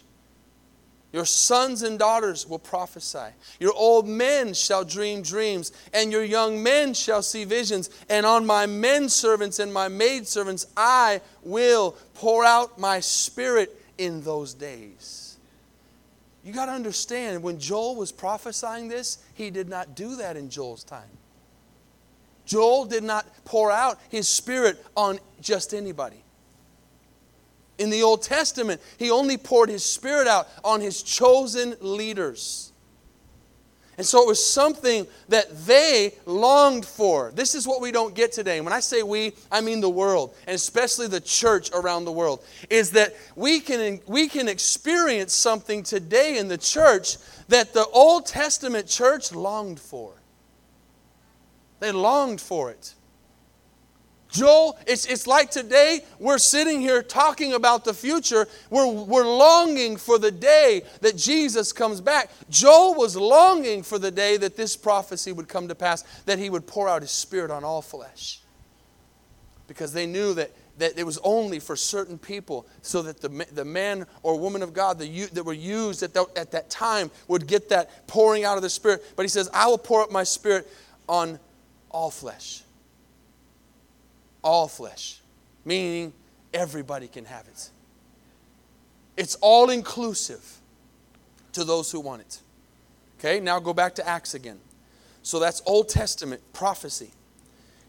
[1.12, 3.34] Your sons and daughters will prophesy.
[3.58, 7.90] Your old men shall dream dreams, and your young men shall see visions.
[8.08, 13.76] And on my men servants and my maid servants I will pour out my spirit
[13.98, 15.36] in those days.
[16.44, 20.48] You got to understand, when Joel was prophesying this, he did not do that in
[20.48, 21.10] Joel's time.
[22.46, 26.22] Joel did not pour out his spirit on just anybody.
[27.80, 32.72] In the Old Testament, he only poured his spirit out on his chosen leaders.
[33.96, 37.32] And so it was something that they longed for.
[37.34, 38.58] This is what we don't get today.
[38.58, 42.12] And when I say we, I mean the world, and especially the church around the
[42.12, 47.16] world, is that we can, we can experience something today in the church
[47.48, 50.12] that the Old Testament church longed for.
[51.78, 52.94] They longed for it.
[54.30, 58.46] Joel, it's, it's like today we're sitting here talking about the future.
[58.70, 62.30] We're, we're longing for the day that Jesus comes back.
[62.48, 66.48] Joel was longing for the day that this prophecy would come to pass, that he
[66.48, 68.40] would pour out his spirit on all flesh.
[69.66, 73.64] Because they knew that, that it was only for certain people, so that the, the
[73.64, 77.46] man or woman of God the, that were used at, the, at that time would
[77.46, 79.04] get that pouring out of the Spirit.
[79.16, 80.68] But he says, I will pour out my Spirit
[81.08, 81.38] on
[81.90, 82.62] all flesh
[84.42, 85.20] all flesh,
[85.64, 86.12] meaning
[86.52, 87.70] everybody can have it.
[89.16, 90.60] It's all inclusive
[91.52, 92.40] to those who want it.
[93.18, 94.58] Okay, now go back to Acts again.
[95.22, 97.10] So that's Old Testament prophecy.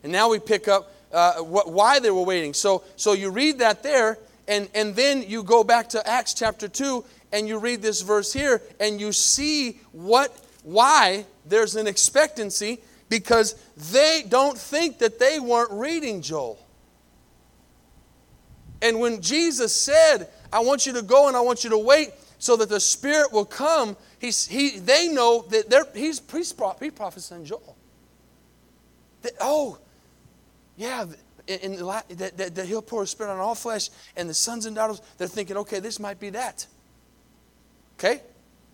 [0.03, 2.53] And now we pick up uh, why they were waiting.
[2.53, 6.67] So, so you read that there, and, and then you go back to Acts chapter
[6.67, 12.79] 2, and you read this verse here, and you see what, why there's an expectancy
[13.11, 13.55] because
[13.91, 16.57] they don't think that they weren't reading Joel.
[18.81, 22.11] And when Jesus said, I want you to go and I want you to wait
[22.39, 26.91] so that the Spirit will come, he's, he, they know that they're, he's, he's, he's
[26.93, 27.75] prophesying Joel.
[29.23, 29.77] That, oh,
[30.77, 31.05] yeah,
[31.47, 34.65] in, in, that, that, that he'll pour his Spirit on all flesh, and the sons
[34.65, 36.65] and daughters, they're thinking, okay, this might be that.
[37.99, 38.21] Okay?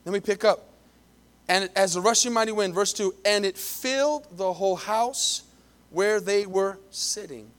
[0.05, 0.66] Let me pick up.
[1.49, 5.43] And as a rushing mighty wind, verse 2, and it filled the whole house
[5.89, 7.49] where they were sitting.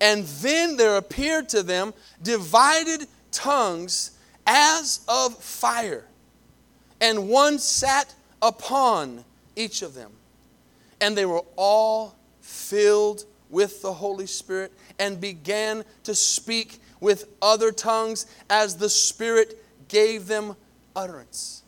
[0.00, 4.12] And then there appeared to them divided tongues
[4.46, 6.04] as of fire,
[7.00, 9.24] and one sat upon
[9.54, 10.10] each of them.
[11.00, 17.70] And they were all filled with the Holy Spirit and began to speak with other
[17.70, 20.56] tongues as the Spirit gave them
[20.96, 21.61] utterance.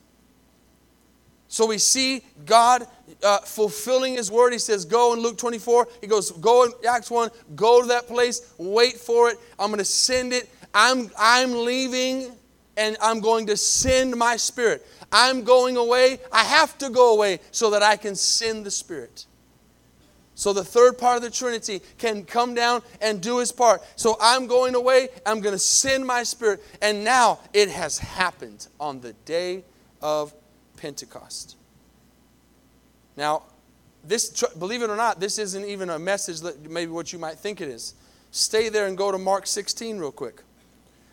[1.54, 2.84] So we see God
[3.22, 4.52] uh, fulfilling His word.
[4.52, 5.86] He says, Go in Luke 24.
[6.00, 9.38] He goes, Go in Acts 1, go to that place, wait for it.
[9.56, 10.50] I'm going to send it.
[10.74, 12.32] I'm, I'm leaving
[12.76, 14.84] and I'm going to send my spirit.
[15.12, 16.18] I'm going away.
[16.32, 19.24] I have to go away so that I can send the spirit.
[20.34, 23.80] So the third part of the Trinity can come down and do his part.
[23.94, 25.10] So I'm going away.
[25.24, 26.64] I'm going to send my spirit.
[26.82, 29.62] And now it has happened on the day
[30.02, 30.34] of
[30.76, 31.56] Pentecost.
[33.16, 33.44] Now,
[34.02, 37.38] this, believe it or not, this isn't even a message that maybe what you might
[37.38, 37.94] think it is.
[38.30, 40.42] Stay there and go to Mark 16 real quick.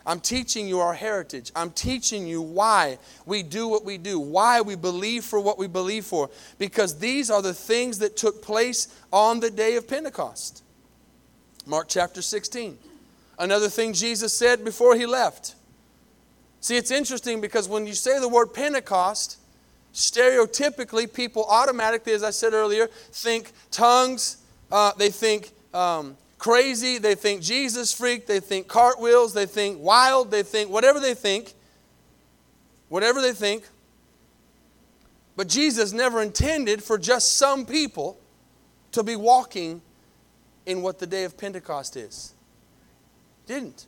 [0.04, 1.52] I'm teaching you our heritage.
[1.54, 5.68] I'm teaching you why we do what we do, why we believe for what we
[5.68, 10.64] believe for, because these are the things that took place on the day of Pentecost.
[11.66, 12.76] Mark chapter 16.
[13.38, 15.54] Another thing Jesus said before he left.
[16.60, 19.38] See, it's interesting because when you say the word Pentecost,
[19.92, 24.38] stereotypically people automatically, as I said earlier, think tongues,
[24.70, 30.30] uh, they think um, crazy, they think Jesus freak, they think cartwheels, they think wild,
[30.30, 31.54] they think whatever they think,
[32.88, 33.68] whatever they think.
[35.36, 38.18] But Jesus never intended for just some people
[38.92, 39.80] to be walking
[40.66, 42.34] in what the day of Pentecost is.
[43.46, 43.86] Didn't.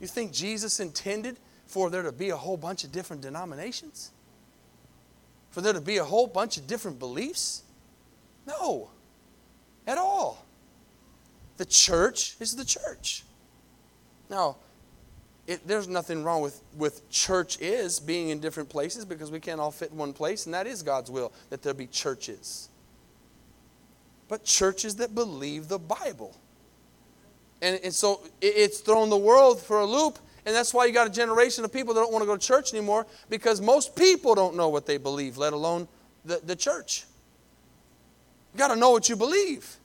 [0.00, 4.10] You think Jesus intended for there to be a whole bunch of different denominations?
[5.54, 7.62] For there to be a whole bunch of different beliefs?
[8.44, 8.90] No,
[9.86, 10.44] at all.
[11.58, 13.22] The church is the church.
[14.28, 14.56] Now,
[15.46, 19.60] it, there's nothing wrong with, with church is being in different places because we can't
[19.60, 22.68] all fit in one place, and that is God's will that there be churches.
[24.26, 26.36] But churches that believe the Bible.
[27.62, 30.92] And, and so it, it's thrown the world for a loop, and that's why you
[30.92, 33.96] got a generation of people that don't want to go to church anymore because most
[33.96, 35.88] people don't know what they believe, let alone
[36.24, 37.04] the, the church.
[38.52, 39.76] You got to know what you believe.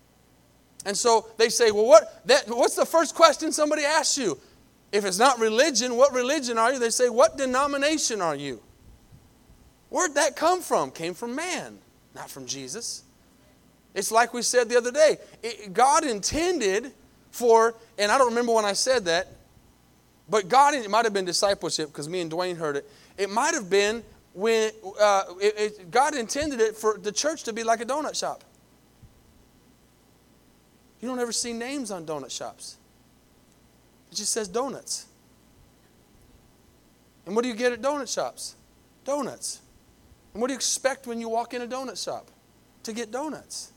[0.86, 4.38] And so they say, well, what, that, what's the first question somebody asks you?
[4.92, 6.80] If it's not religion, what religion are you?
[6.80, 8.62] They say, what denomination are you?
[9.90, 10.92] Where'd that come from?
[10.92, 11.80] Came from man,
[12.16, 13.04] not from Jesus.
[13.94, 15.18] It's like we said the other day.
[15.42, 16.92] It, God intended
[17.32, 19.28] for, and I don't remember when I said that,
[20.30, 22.90] but God, it might have been discipleship because me and Dwayne heard it.
[23.18, 27.54] It might have been when uh, it, it, God intended it for the church to
[27.54, 28.44] be like a donut shop.
[31.02, 32.78] You don't ever see names on donut shops.
[34.12, 35.08] It just says donuts.
[37.26, 38.56] And what do you get at donut shops?
[39.06, 39.62] Donuts.
[40.34, 42.30] And what do you expect when you walk in a donut shop?
[42.84, 43.72] To get donuts.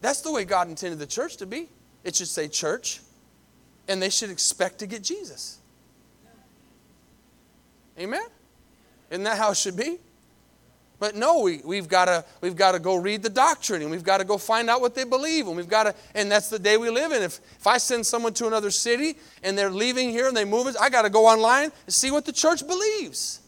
[0.00, 1.68] That's the way God intended the church to be.
[2.04, 3.00] It should say church,
[3.88, 5.58] and they should expect to get Jesus.
[7.98, 8.22] Amen?
[9.10, 9.98] Isn't that how it should be?
[11.00, 14.24] But no, we, we've got we've to go read the doctrine and we've got to
[14.24, 16.90] go find out what they believe and we've got to and that's the day we
[16.90, 17.22] live in.
[17.22, 20.74] If if I send someone to another city and they're leaving here and they move
[20.80, 23.40] I got to go online and see what the church believes.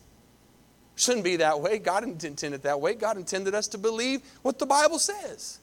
[0.94, 1.78] Shouldn't be that way.
[1.78, 2.94] God didn't intend it that way.
[2.94, 5.59] God intended us to believe what the Bible says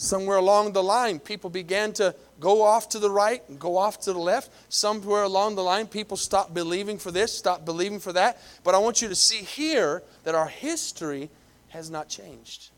[0.00, 4.00] somewhere along the line, people began to go off to the right and go off
[4.00, 4.50] to the left.
[4.72, 8.40] Somewhere along the line, people stopped believing for this, stopped believing for that.
[8.64, 11.28] But I want you to see here that our history
[11.68, 12.70] has not changed.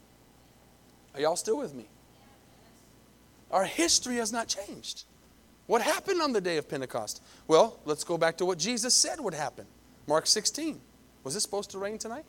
[1.15, 1.87] Are y'all still with me?
[3.53, 5.05] Our history has not changed.
[5.69, 7.23] What happened on the day of Pentecost?
[7.47, 9.67] Well, let's go back to what Jesus said would happen.
[10.09, 10.81] Mark 16.
[11.23, 12.25] Was it supposed to rain tonight?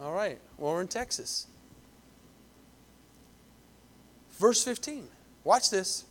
[0.00, 0.38] All right.
[0.58, 1.48] Well, we're in Texas.
[4.40, 5.06] Verse 15.
[5.44, 6.06] Watch this.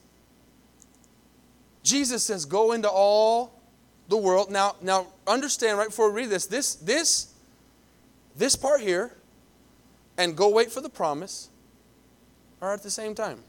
[1.82, 3.60] Jesus says, Go into all
[4.08, 4.52] the world.
[4.52, 7.34] Now, now understand right before we read this, this, this,
[8.38, 9.14] this part here,
[10.16, 11.50] and go wait for the promise
[12.62, 13.40] are at the same time.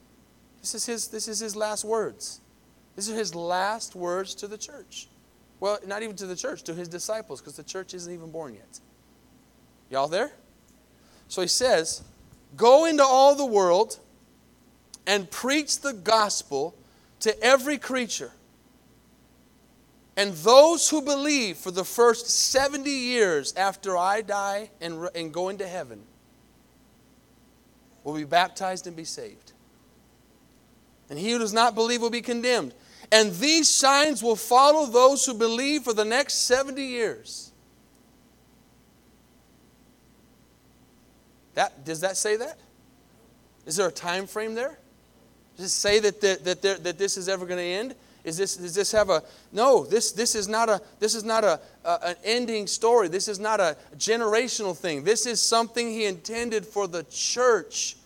[0.62, 2.40] This is his, this is his last words.
[2.97, 5.09] These are his last words to the church.
[5.59, 8.55] Well, not even to the church, to his disciples, because the church isn't even born
[8.55, 8.81] yet.
[9.91, 10.33] Y'all there?
[11.28, 12.03] So he says,
[12.57, 13.99] Go into all the world
[15.07, 16.74] and preach the gospel
[17.20, 18.32] to every creature.
[20.16, 25.48] And those who believe for the first 70 years after I die and, and go
[25.48, 26.03] into heaven
[28.05, 29.53] will be baptized and be saved.
[31.09, 32.74] And he who does not believe will be condemned.
[33.12, 37.51] And these signs will follow those who believe for the next 70 years.
[41.55, 42.59] That, does that say that?
[43.66, 44.78] Is there a time frame there?
[45.69, 47.95] Say that, that, that, that this is ever going to end?
[48.23, 49.85] Is this, does this have a no?
[49.85, 53.09] This this is not a this is not a, a, an ending story.
[53.09, 55.05] This is not a generational thing.
[55.05, 57.97] This is something He intended for the church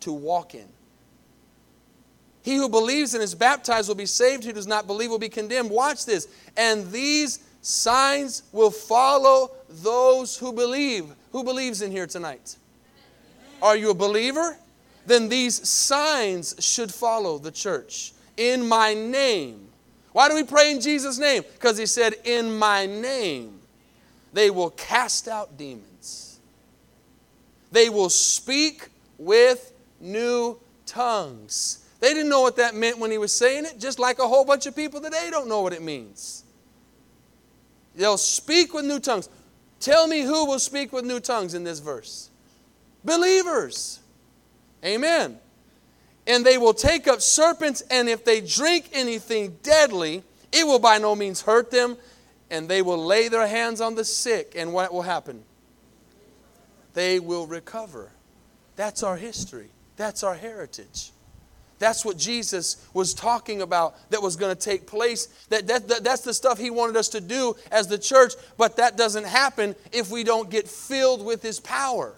[0.00, 0.68] to walk in.
[2.42, 4.44] He who believes and is baptized will be saved.
[4.44, 5.68] Who does not believe will be condemned.
[5.68, 6.28] Watch this.
[6.56, 11.06] And these signs will follow those who believe.
[11.32, 12.56] Who believes in here tonight?
[13.60, 14.56] Are you a believer?
[15.06, 19.68] Then these signs should follow the church in my name.
[20.12, 21.44] Why do we pray in Jesus' name?
[21.54, 23.60] Because he said, In my name,
[24.32, 26.40] they will cast out demons.
[27.70, 28.88] They will speak
[29.18, 31.84] with new tongues.
[32.00, 34.44] They didn't know what that meant when he was saying it, just like a whole
[34.44, 36.44] bunch of people today don't know what it means.
[37.94, 39.28] They'll speak with new tongues.
[39.80, 42.30] Tell me who will speak with new tongues in this verse.
[43.04, 44.00] Believers.
[44.86, 45.38] Amen
[46.26, 50.22] and they will take up serpents, and if they drink anything deadly,
[50.52, 51.96] it will by no means hurt them,
[52.50, 55.44] and they will lay their hands on the sick, and what will happen?
[56.94, 58.10] They will recover.
[58.74, 61.12] That's our history, that's our heritage.
[61.78, 65.26] That's what Jesus was talking about that was going to take place.
[65.50, 68.78] That, that, that, that's the stuff he wanted us to do as the church, but
[68.78, 72.14] that doesn't happen if we don't get filled with his power,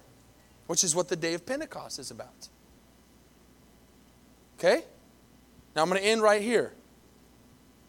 [0.69, 2.49] which is what the day of Pentecost is about.
[4.59, 4.83] Okay?
[5.77, 6.73] Now I'm going to end right here.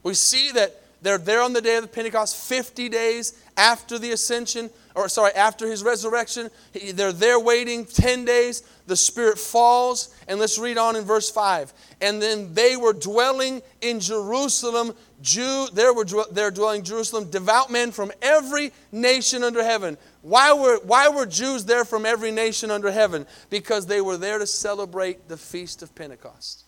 [0.03, 4.11] We see that they're there on the day of the Pentecost, 50 days after the
[4.11, 4.69] ascension,
[4.99, 6.49] or sorry, after his resurrection.
[6.93, 8.63] They're there waiting 10 days.
[8.85, 11.73] The Spirit falls, and let's read on in verse 5.
[12.01, 17.91] And then they were dwelling in Jerusalem, Jew, there were there dwelling Jerusalem, devout men
[17.91, 19.97] from every nation under heaven.
[20.21, 23.25] Why were, why were Jews there from every nation under heaven?
[23.49, 26.65] Because they were there to celebrate the feast of Pentecost,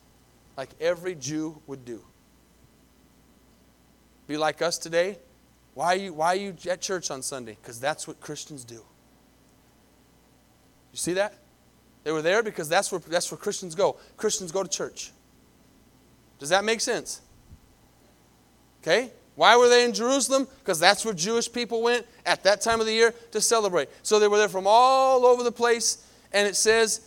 [0.55, 2.01] like every Jew would do.
[4.27, 5.17] Be like us today.
[5.73, 7.57] Why are you, why are you at church on Sunday?
[7.61, 8.75] Because that's what Christians do.
[10.91, 11.35] You see that?
[12.03, 13.97] They were there because that's where, that's where Christians go.
[14.17, 15.11] Christians go to church.
[16.39, 17.21] Does that make sense?
[18.81, 19.11] Okay?
[19.35, 20.47] Why were they in Jerusalem?
[20.59, 23.89] Because that's where Jewish people went at that time of the year to celebrate.
[24.03, 27.01] So they were there from all over the place, and it says,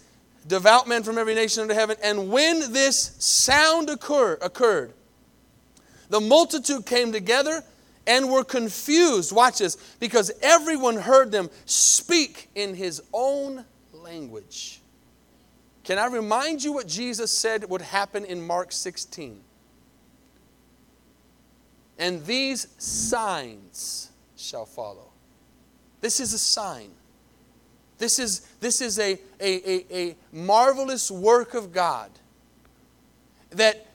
[0.46, 1.96] devout men from every nation under heaven.
[2.02, 4.94] And when this sound occur, occurred,
[6.08, 7.62] the multitude came together
[8.06, 9.32] and were confused.
[9.32, 14.80] Watch this, because everyone heard them speak in his own language.
[15.84, 19.40] Can I remind you what Jesus said would happen in Mark 16?
[21.98, 25.10] and these signs shall follow.
[26.00, 26.90] This is a sign.
[27.98, 32.10] This is, this is a, a, a, a marvelous work of God.
[33.50, 33.86] That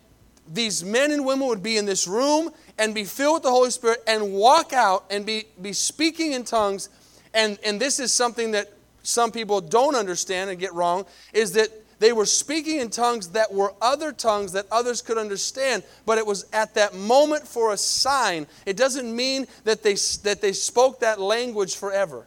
[0.51, 3.69] these men and women would be in this room and be filled with the Holy
[3.69, 6.89] Spirit and walk out and be, be speaking in tongues.
[7.33, 8.73] And, and this is something that
[9.03, 11.69] some people don't understand and get wrong is that
[11.99, 16.25] they were speaking in tongues that were other tongues that others could understand, but it
[16.25, 18.47] was at that moment for a sign.
[18.65, 22.25] It doesn't mean that they, that they spoke that language forever,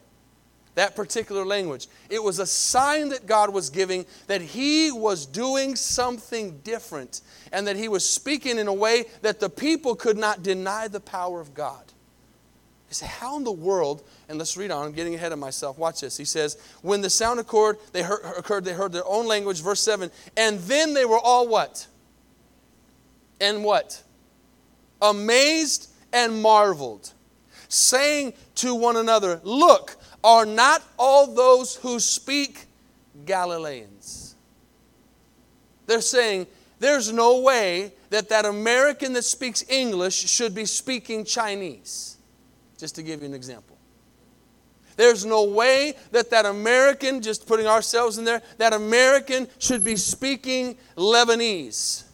[0.75, 1.87] that particular language.
[2.09, 7.20] It was a sign that God was giving that He was doing something different
[7.53, 11.01] and that He was speaking in a way that the people could not deny the
[11.01, 11.85] power of God.
[12.93, 15.79] You say, how in the world, and let's read on, I'm getting ahead of myself.
[15.79, 16.18] Watch this.
[16.18, 19.81] He says, when the sound occurred, they heard, occurred, they heard their own language, verse
[19.81, 21.87] 7, and then they were all what?
[23.41, 24.03] And what?
[25.01, 27.12] Amazed and marveled,
[27.68, 32.66] saying to one another, Look, are not all those who speak
[33.25, 34.37] Galileans?
[35.87, 36.47] They're saying,
[36.79, 42.16] there's no way that that American that speaks English should be speaking Chinese
[42.77, 43.79] just to give you an example.
[44.97, 49.97] There's no way that that American, just putting ourselves in there, that American should be
[49.97, 52.05] speaking Lebanese.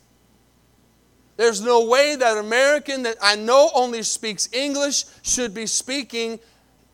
[1.36, 6.40] There's no way that American that I know only speaks English should be speaking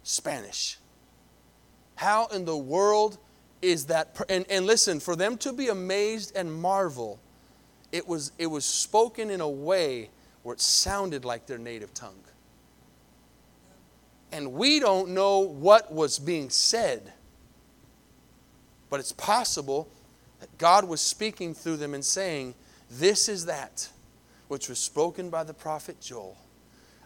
[0.03, 0.79] Spanish.
[1.97, 3.19] How in the world
[3.63, 4.21] is that?
[4.29, 7.21] And, and listen, for them to be amazed and marvel,
[7.93, 10.11] it was, it was spoken in a way
[10.43, 12.25] where it sounded like their native tongue
[14.35, 17.13] and we don't know what was being said.
[18.91, 19.89] But it's possible
[20.41, 22.57] that God was speaking through them and saying,
[22.91, 23.89] This is that
[24.49, 26.37] which was spoken by the prophet Joel.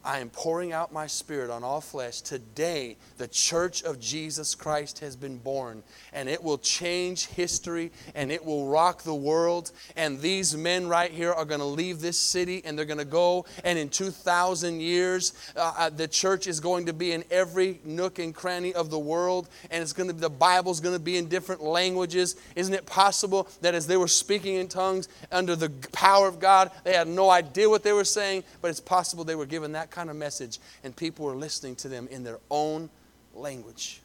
[0.08, 2.22] I am pouring out my spirit on all flesh.
[2.22, 5.82] Today, the church of Jesus Christ has been born,
[6.14, 9.70] and it will change history and it will rock the world.
[9.96, 13.04] And these men right here are going to leave this city and they're going to
[13.04, 17.78] go, and in 2,000 years, uh, uh, the church is going to be in every
[17.84, 21.18] nook and cranny of the world, and it's going to the Bible's going to be
[21.18, 22.36] in different languages.
[22.56, 26.70] Isn't it possible that as they were speaking in tongues under the power of God,
[26.84, 29.90] they had no idea what they were saying, but it's possible they were given that
[29.98, 32.88] kind of message, and people were listening to them in their own
[33.34, 34.00] language.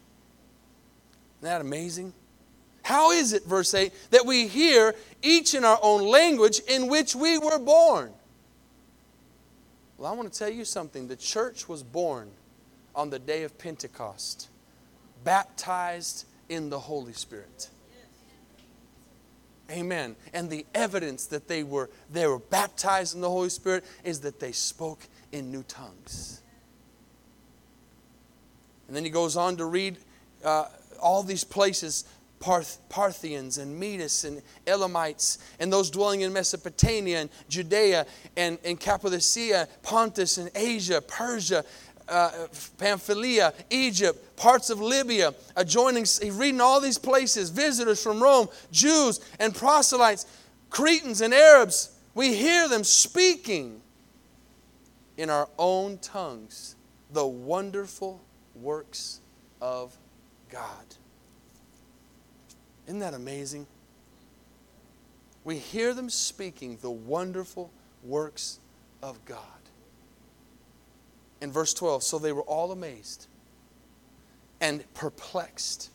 [1.38, 2.14] Isn't that amazing?
[2.82, 7.14] How is it, verse 8, that we hear each in our own language in which
[7.16, 8.12] we were born?
[10.00, 11.08] Well, I want to tell you something.
[11.08, 12.32] The church was born
[12.96, 14.50] on the day of Pentecost,
[15.24, 17.70] baptized in the Holy Spirit.
[19.70, 20.16] Amen.
[20.34, 24.40] And the evidence that they were they were baptized in the Holy Spirit is that
[24.40, 25.00] they spoke
[25.34, 26.42] in new tongues.
[28.88, 29.98] And then he goes on to read
[30.46, 30.66] uh,
[31.02, 32.06] all these places
[32.40, 38.06] Parth- Parthians and Medes and Elamites and those dwelling in Mesopotamia and Judea
[38.38, 41.64] and, and Cappadocia, Pontus and Asia, Persia,
[42.08, 42.32] uh,
[42.78, 49.22] Pamphylia, Egypt, parts of Libya, adjoining, he's reading all these places, visitors from Rome, Jews
[49.40, 50.26] and proselytes,
[50.70, 51.98] Cretans and Arabs.
[52.14, 53.83] We hear them speaking
[55.18, 56.76] in our own tongues
[57.12, 58.22] the wonderful
[58.56, 59.22] works
[59.62, 59.96] of
[60.50, 60.86] God.
[62.88, 63.68] Isn't that amazing?
[65.44, 67.72] We hear them speaking the wonderful
[68.04, 68.60] works
[69.02, 69.40] of God.
[71.42, 73.28] In verse 12, so they were all amazed
[74.62, 75.90] and perplexed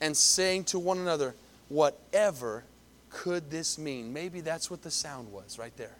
[0.00, 1.34] and saying to one another,
[1.68, 2.64] Whatever
[3.10, 4.12] could this mean?
[4.12, 5.96] Maybe that's what the sound was right there.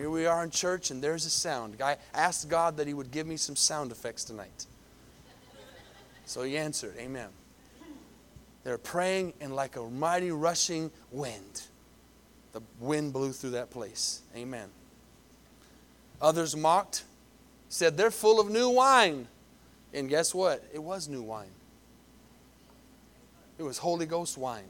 [0.00, 1.76] Here we are in church, and there's a sound.
[1.82, 4.64] I asked God that He would give me some sound effects tonight.
[6.24, 7.28] So He answered, Amen.
[8.64, 11.64] They're praying, and like a mighty rushing wind,
[12.52, 14.22] the wind blew through that place.
[14.34, 14.70] Amen.
[16.22, 17.04] Others mocked,
[17.68, 19.28] said, They're full of new wine.
[19.92, 20.64] And guess what?
[20.72, 21.52] It was new wine,
[23.58, 24.64] it was Holy Ghost wine.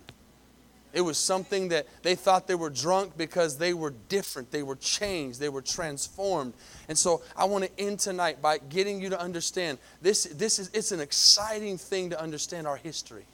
[0.93, 4.51] It was something that they thought they were drunk because they were different.
[4.51, 5.38] They were changed.
[5.38, 6.55] They were transformed.
[6.88, 10.70] And so I want to end tonight by getting you to understand this, this is
[10.74, 13.24] it's an exciting thing to understand our history.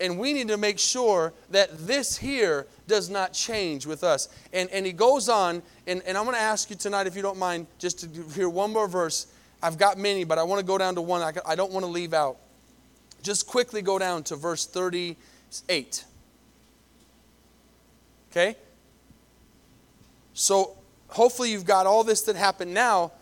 [0.00, 4.28] And we need to make sure that this here does not change with us.
[4.52, 7.22] And, and he goes on, and, and I'm going to ask you tonight, if you
[7.22, 9.26] don't mind, just to hear one more verse.
[9.60, 11.84] I've got many, but I want to go down to one I, I don't want
[11.84, 12.36] to leave out.
[13.22, 15.16] Just quickly go down to verse 30
[15.68, 16.04] 8.
[18.30, 18.56] Okay?
[20.34, 20.76] So
[21.08, 23.12] hopefully you've got all this that happened now.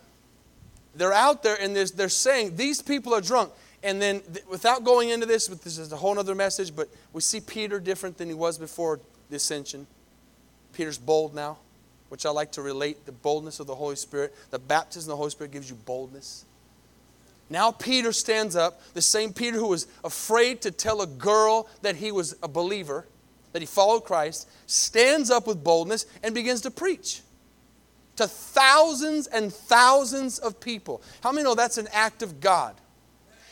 [0.94, 3.52] They're out there and they're saying these people are drunk.
[3.82, 7.40] And then, without going into this, this is a whole other message, but we see
[7.40, 8.98] Peter different than he was before
[9.30, 9.86] the ascension.
[10.72, 11.58] Peter's bold now,
[12.08, 14.34] which I like to relate the boldness of the Holy Spirit.
[14.50, 16.45] The baptism of the Holy Spirit gives you boldness.
[17.49, 21.97] Now Peter stands up, the same Peter who was afraid to tell a girl that
[21.97, 23.07] he was a believer,
[23.53, 27.22] that he followed Christ, stands up with boldness and begins to preach
[28.16, 31.03] to thousands and thousands of people.
[31.20, 32.74] How many know that's an act of God?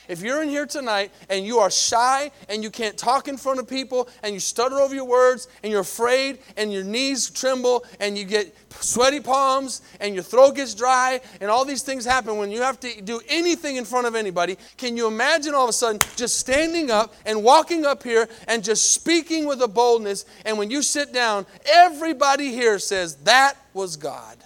[0.08, 3.58] If you're in here tonight and you are shy and you can't talk in front
[3.58, 7.84] of people and you stutter over your words and you're afraid and your knees tremble
[8.00, 12.36] and you get sweaty palms and your throat gets dry and all these things happen
[12.36, 15.70] when you have to do anything in front of anybody, can you imagine all of
[15.70, 20.24] a sudden just standing up and walking up here and just speaking with a boldness?
[20.44, 24.38] And when you sit down, everybody here says, That was God.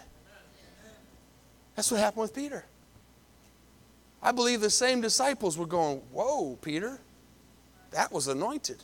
[1.74, 2.64] That's what happened with Peter.
[4.22, 6.98] I believe the same disciples were going, Whoa, Peter,
[7.92, 8.82] that was anointed.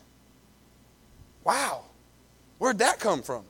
[1.43, 1.85] Wow,
[2.59, 3.45] where'd that come from?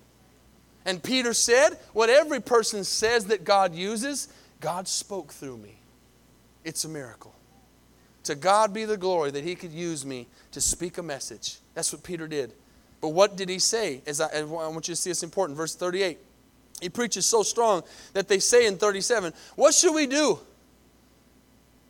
[0.84, 4.28] And Peter said, What every person says that God uses,
[4.60, 5.76] God spoke through me.
[6.64, 7.34] It's a miracle.
[8.24, 11.58] To God be the glory that He could use me to speak a message.
[11.74, 12.52] That's what Peter did.
[13.00, 14.00] But what did he say?
[14.06, 15.58] As I, I want you to see it's important.
[15.58, 16.16] Verse 38.
[16.80, 17.82] He preaches so strong
[18.14, 20.38] that they say in 37, What should we do?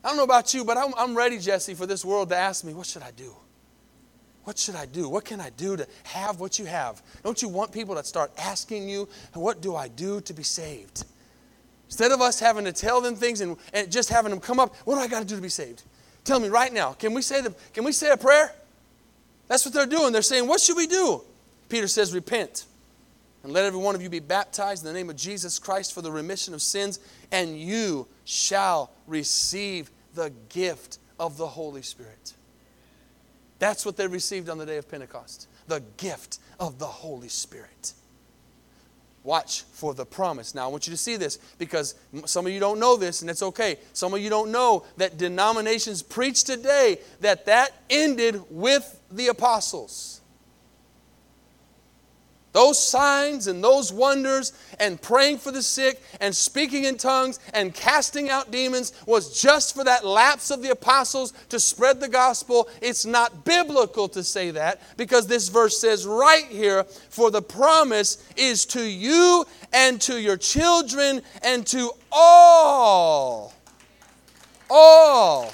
[0.05, 2.63] I don't know about you, but I'm, I'm ready, Jesse, for this world to ask
[2.63, 3.35] me, what should I do?
[4.43, 5.09] What should I do?
[5.09, 7.01] What can I do to have what you have?
[7.23, 11.05] Don't you want people to start asking you, what do I do to be saved?
[11.87, 14.75] Instead of us having to tell them things and, and just having them come up,
[14.85, 15.81] what do I got to do to be saved?
[16.23, 16.93] Tell me right now.
[16.93, 18.53] Can we say the, Can we say a prayer?
[19.47, 20.13] That's what they're doing.
[20.13, 21.23] They're saying, what should we do?
[21.67, 22.65] Peter says, repent
[23.45, 26.01] and let every one of you be baptized in the name of Jesus Christ for
[26.01, 26.99] the remission of sins,
[27.31, 32.33] and you shall receive the gift of the Holy Spirit.
[33.59, 37.93] That's what they received on the day of Pentecost the gift of the Holy Spirit.
[39.23, 40.53] Watch for the promise.
[40.53, 41.95] Now, I want you to see this because
[42.25, 43.79] some of you don't know this, and it's okay.
[43.91, 50.21] Some of you don't know that denominations preach today that that ended with the apostles.
[52.55, 57.73] Those signs and those wonders and praying for the sick and speaking in tongues and
[57.73, 62.69] casting out demons was just for that lapse of the apostles to spread the gospel.
[62.81, 68.23] It's not biblical to say that because this verse says right here, for the promise
[68.37, 69.43] is to you
[69.73, 73.53] and to your children and to all,
[74.69, 75.51] all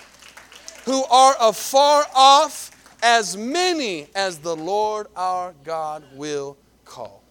[0.85, 2.67] who are afar off,
[3.01, 6.57] as many as the Lord our God will
[6.91, 7.23] call.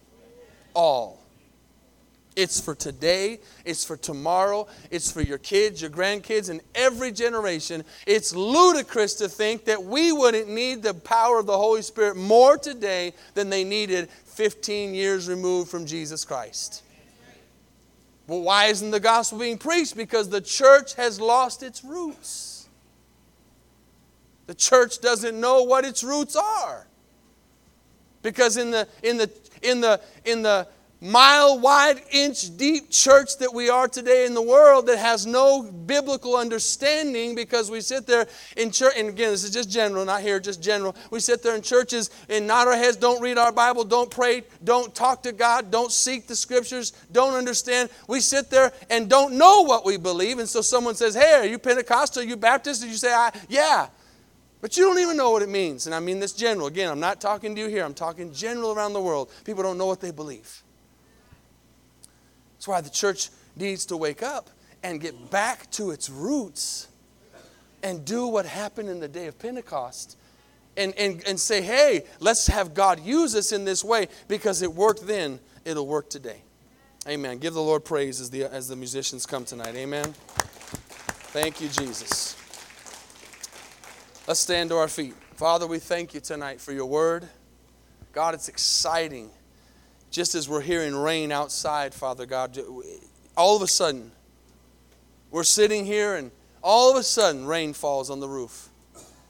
[0.73, 1.19] All.
[2.35, 7.83] It's for today, it's for tomorrow, it's for your kids, your grandkids, and every generation.
[8.07, 12.57] It's ludicrous to think that we wouldn't need the power of the Holy Spirit more
[12.57, 16.83] today than they needed 15 years removed from Jesus Christ.
[18.27, 19.97] Well, why isn't the gospel being preached?
[19.97, 22.69] Because the church has lost its roots.
[24.47, 26.87] The church doesn't know what its roots are.
[28.21, 29.27] Because in the, in the
[29.61, 30.67] in the, in the
[31.01, 35.63] mile wide, inch deep church that we are today in the world that has no
[35.63, 40.21] biblical understanding because we sit there in church, and again, this is just general, not
[40.21, 40.95] here, just general.
[41.09, 44.43] We sit there in churches and nod our heads, don't read our Bible, don't pray,
[44.63, 47.89] don't talk to God, don't seek the scriptures, don't understand.
[48.07, 50.37] We sit there and don't know what we believe.
[50.37, 52.21] And so someone says, Hey, are you Pentecostal?
[52.21, 52.83] Are you Baptist?
[52.83, 53.87] And you say, I, Yeah.
[54.61, 55.87] But you don't even know what it means.
[55.87, 56.67] And I mean this general.
[56.67, 59.31] Again, I'm not talking to you here, I'm talking general around the world.
[59.43, 60.63] People don't know what they believe.
[62.53, 64.49] That's why the church needs to wake up
[64.83, 66.87] and get back to its roots
[67.83, 70.17] and do what happened in the day of Pentecost.
[70.77, 74.71] And, and, and say, hey, let's have God use us in this way because it
[74.71, 76.43] worked then, it'll work today.
[77.09, 77.39] Amen.
[77.39, 79.75] Give the Lord praise as the, as the musicians come tonight.
[79.75, 80.13] Amen.
[81.33, 82.40] Thank you, Jesus.
[84.31, 85.13] Let's stand to our feet.
[85.35, 87.27] Father, we thank you tonight for your word.
[88.13, 89.29] God, it's exciting.
[90.09, 92.57] Just as we're hearing rain outside, Father God,
[93.35, 94.13] all of a sudden,
[95.31, 96.31] we're sitting here and
[96.63, 98.69] all of a sudden rain falls on the roof.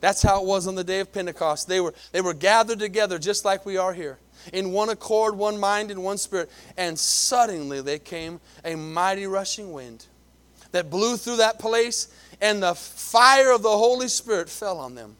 [0.01, 1.67] That's how it was on the day of Pentecost.
[1.67, 4.19] They were, they were gathered together just like we are here,
[4.53, 6.51] in one accord, one mind, and one spirit.
[6.77, 10.05] And suddenly there came a mighty rushing wind
[10.73, 12.07] that blew through that place
[12.41, 15.15] and the fire of the Holy Spirit fell on them.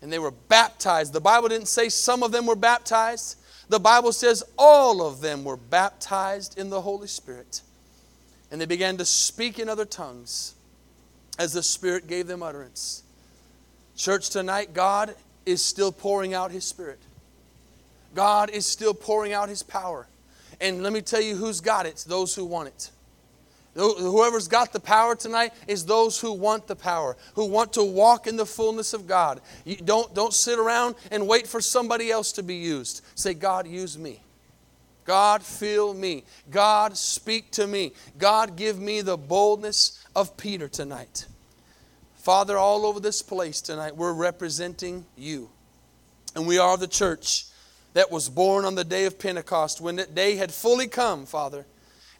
[0.00, 1.12] And they were baptized.
[1.12, 3.38] The Bible didn't say some of them were baptized.
[3.68, 7.62] The Bible says all of them were baptized in the Holy Spirit.
[8.50, 10.54] And they began to speak in other tongues
[11.38, 13.02] as the Spirit gave them utterance.
[13.96, 15.14] Church, tonight, God
[15.46, 17.00] is still pouring out His Spirit.
[18.14, 20.06] God is still pouring out His power.
[20.60, 22.90] And let me tell you who's got it those who want it.
[23.74, 28.28] Whoever's got the power tonight is those who want the power, who want to walk
[28.28, 29.40] in the fullness of God.
[29.64, 33.04] You don't, don't sit around and wait for somebody else to be used.
[33.16, 34.20] Say, God, use me.
[35.04, 36.24] God, fill me.
[36.50, 37.92] God, speak to me.
[38.16, 41.26] God, give me the boldness of Peter tonight.
[42.14, 45.50] Father, all over this place tonight, we're representing you.
[46.36, 47.46] And we are the church
[47.92, 51.66] that was born on the day of Pentecost when that day had fully come, Father.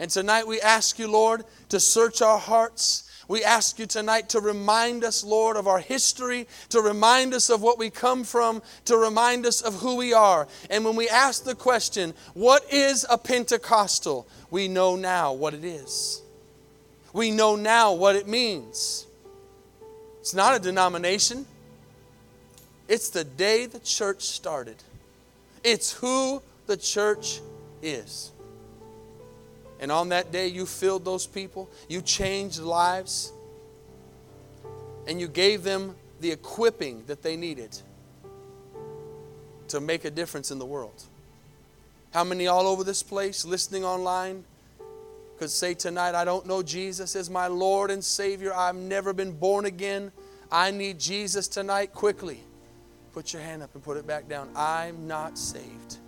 [0.01, 3.11] And tonight we ask you, Lord, to search our hearts.
[3.29, 7.63] We ask you tonight to remind us, Lord, of our history, to remind us of
[7.63, 10.47] what we come from, to remind us of who we are.
[10.69, 14.27] And when we ask the question, what is a Pentecostal?
[14.51, 16.21] We know now what it is.
[17.13, 19.07] We know now what it means.
[20.21, 21.47] It's not a denomination,
[22.89, 24.77] it's the day the church started,
[25.63, 27.41] it's who the church
[27.83, 28.33] is.
[29.85, 33.35] And on that day, you filled those people, you changed lives,
[35.07, 37.77] and you gave them the equipping that they needed
[39.69, 41.03] to make a difference in the world.
[42.15, 44.45] How many all over this place, listening online,
[45.39, 48.55] could say tonight, I don't know Jesus as my Lord and Savior.
[48.55, 50.13] I've never been born again.
[50.51, 52.41] I need Jesus tonight quickly.
[53.13, 54.49] Put your hand up and put it back down.
[54.57, 55.99] I'm not saved.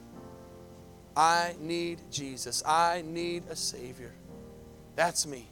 [1.17, 2.63] I need Jesus.
[2.67, 4.13] I need a Savior.
[4.97, 5.49] That's me.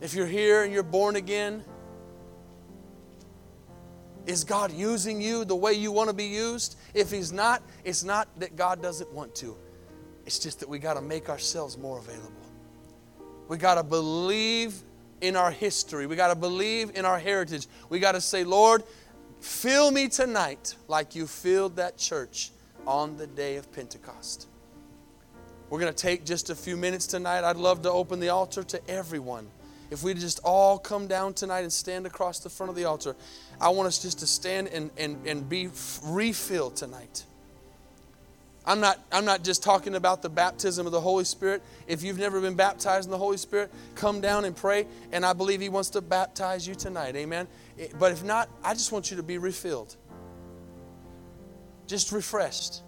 [0.00, 1.64] If you're here and you're born again,
[4.26, 6.76] Is God using you the way you want to be used?
[6.94, 9.56] If He's not, it's not that God doesn't want to.
[10.26, 12.30] It's just that we got to make ourselves more available.
[13.48, 14.80] We got to believe
[15.20, 16.06] in our history.
[16.06, 17.66] We got to believe in our heritage.
[17.88, 18.84] We got to say, Lord,
[19.40, 22.52] fill me tonight like you filled that church
[22.86, 24.48] on the day of Pentecost.
[25.70, 27.44] We're going to take just a few minutes tonight.
[27.44, 29.48] I'd love to open the altar to everyone.
[29.90, 33.14] If we just all come down tonight and stand across the front of the altar,
[33.60, 35.68] I want us just to stand and, and, and be
[36.04, 37.24] refilled tonight.
[38.64, 41.62] I'm not, I'm not just talking about the baptism of the Holy Spirit.
[41.86, 45.32] If you've never been baptized in the Holy Spirit, come down and pray, and I
[45.32, 47.16] believe He wants to baptize you tonight.
[47.16, 47.48] Amen.
[47.98, 49.96] But if not, I just want you to be refilled,
[51.92, 52.82] just refreshed.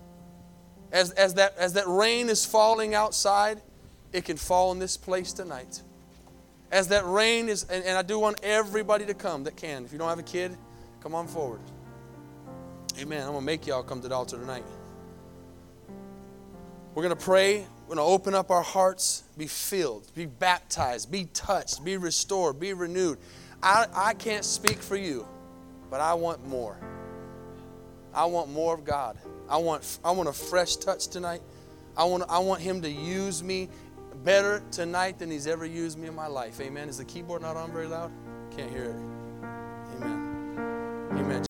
[0.91, 3.61] As, as, that, as that rain is falling outside,
[4.15, 5.83] it can fall in this place tonight.
[6.73, 9.85] As that rain is, and, and I do want everybody to come that can.
[9.85, 10.57] If you don't have a kid,
[11.03, 11.61] come on forward.
[12.99, 13.21] Amen.
[13.21, 14.65] I'm going to make y'all come to the altar tonight.
[16.95, 17.59] We're going to pray.
[17.59, 22.59] We're going to open up our hearts, be filled, be baptized, be touched, be restored,
[22.59, 23.19] be renewed.
[23.63, 25.29] I, I can't speak for you,
[25.91, 26.79] but I want more.
[28.15, 29.19] I want more of God.
[29.49, 31.43] I want, I want a fresh touch tonight.
[31.97, 33.69] I want, I want Him to use me
[34.23, 36.61] better tonight than He's ever used me in my life.
[36.61, 36.89] Amen.
[36.89, 38.13] Is the keyboard not on very loud?
[38.57, 38.97] Can't hear it.
[39.97, 41.09] Amen.
[41.13, 41.43] Amen.